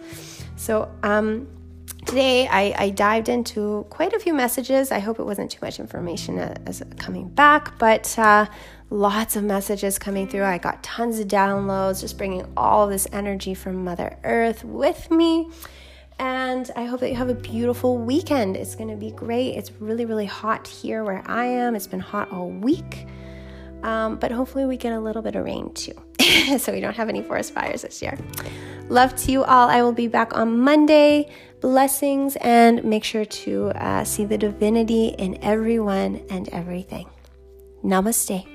So 0.55 0.91
um 1.03 1.47
today 2.05 2.47
I, 2.47 2.75
I 2.77 2.89
dived 2.91 3.29
into 3.29 3.85
quite 3.89 4.13
a 4.13 4.19
few 4.19 4.33
messages. 4.33 4.91
I 4.91 4.99
hope 4.99 5.19
it 5.19 5.23
wasn't 5.23 5.51
too 5.51 5.59
much 5.61 5.79
information 5.79 6.39
as, 6.39 6.83
coming 6.97 7.29
back, 7.29 7.77
but 7.79 8.17
uh, 8.17 8.45
lots 8.89 9.35
of 9.35 9.43
messages 9.43 9.97
coming 9.97 10.27
through. 10.27 10.43
I 10.43 10.57
got 10.57 10.83
tons 10.83 11.19
of 11.19 11.27
downloads, 11.27 12.01
just 12.01 12.17
bringing 12.17 12.45
all 12.55 12.87
this 12.87 13.07
energy 13.11 13.53
from 13.53 13.83
Mother 13.83 14.17
Earth 14.23 14.63
with 14.63 15.09
me. 15.09 15.49
And 16.17 16.71
I 16.75 16.85
hope 16.85 17.01
that 17.01 17.09
you 17.09 17.15
have 17.15 17.29
a 17.29 17.35
beautiful 17.35 17.97
weekend. 17.97 18.55
It's 18.55 18.75
going 18.75 18.89
to 18.89 18.95
be 18.95 19.11
great. 19.11 19.55
It's 19.55 19.71
really, 19.79 20.05
really 20.05 20.25
hot 20.25 20.65
here 20.65 21.03
where 21.03 21.21
I 21.25 21.45
am. 21.45 21.75
It's 21.75 21.87
been 21.87 21.99
hot 21.99 22.31
all 22.31 22.49
week. 22.49 23.05
Um, 23.85 24.15
but 24.15 24.31
hopefully, 24.31 24.65
we 24.65 24.77
get 24.77 24.93
a 24.93 24.99
little 24.99 25.21
bit 25.21 25.35
of 25.35 25.45
rain 25.45 25.71
too, 25.75 25.93
so 26.57 26.73
we 26.73 26.81
don't 26.81 26.95
have 26.95 27.07
any 27.07 27.21
forest 27.21 27.53
fires 27.53 27.83
this 27.83 28.01
year. 28.01 28.17
Love 28.89 29.15
to 29.17 29.31
you 29.31 29.43
all. 29.43 29.69
I 29.69 29.83
will 29.83 29.93
be 29.93 30.07
back 30.07 30.35
on 30.35 30.59
Monday. 30.59 31.29
Blessings, 31.61 32.35
and 32.37 32.83
make 32.83 33.03
sure 33.03 33.25
to 33.25 33.69
uh, 33.75 34.03
see 34.03 34.25
the 34.25 34.37
divinity 34.37 35.15
in 35.19 35.37
everyone 35.43 36.23
and 36.29 36.49
everything. 36.49 37.07
Namaste. 37.83 38.54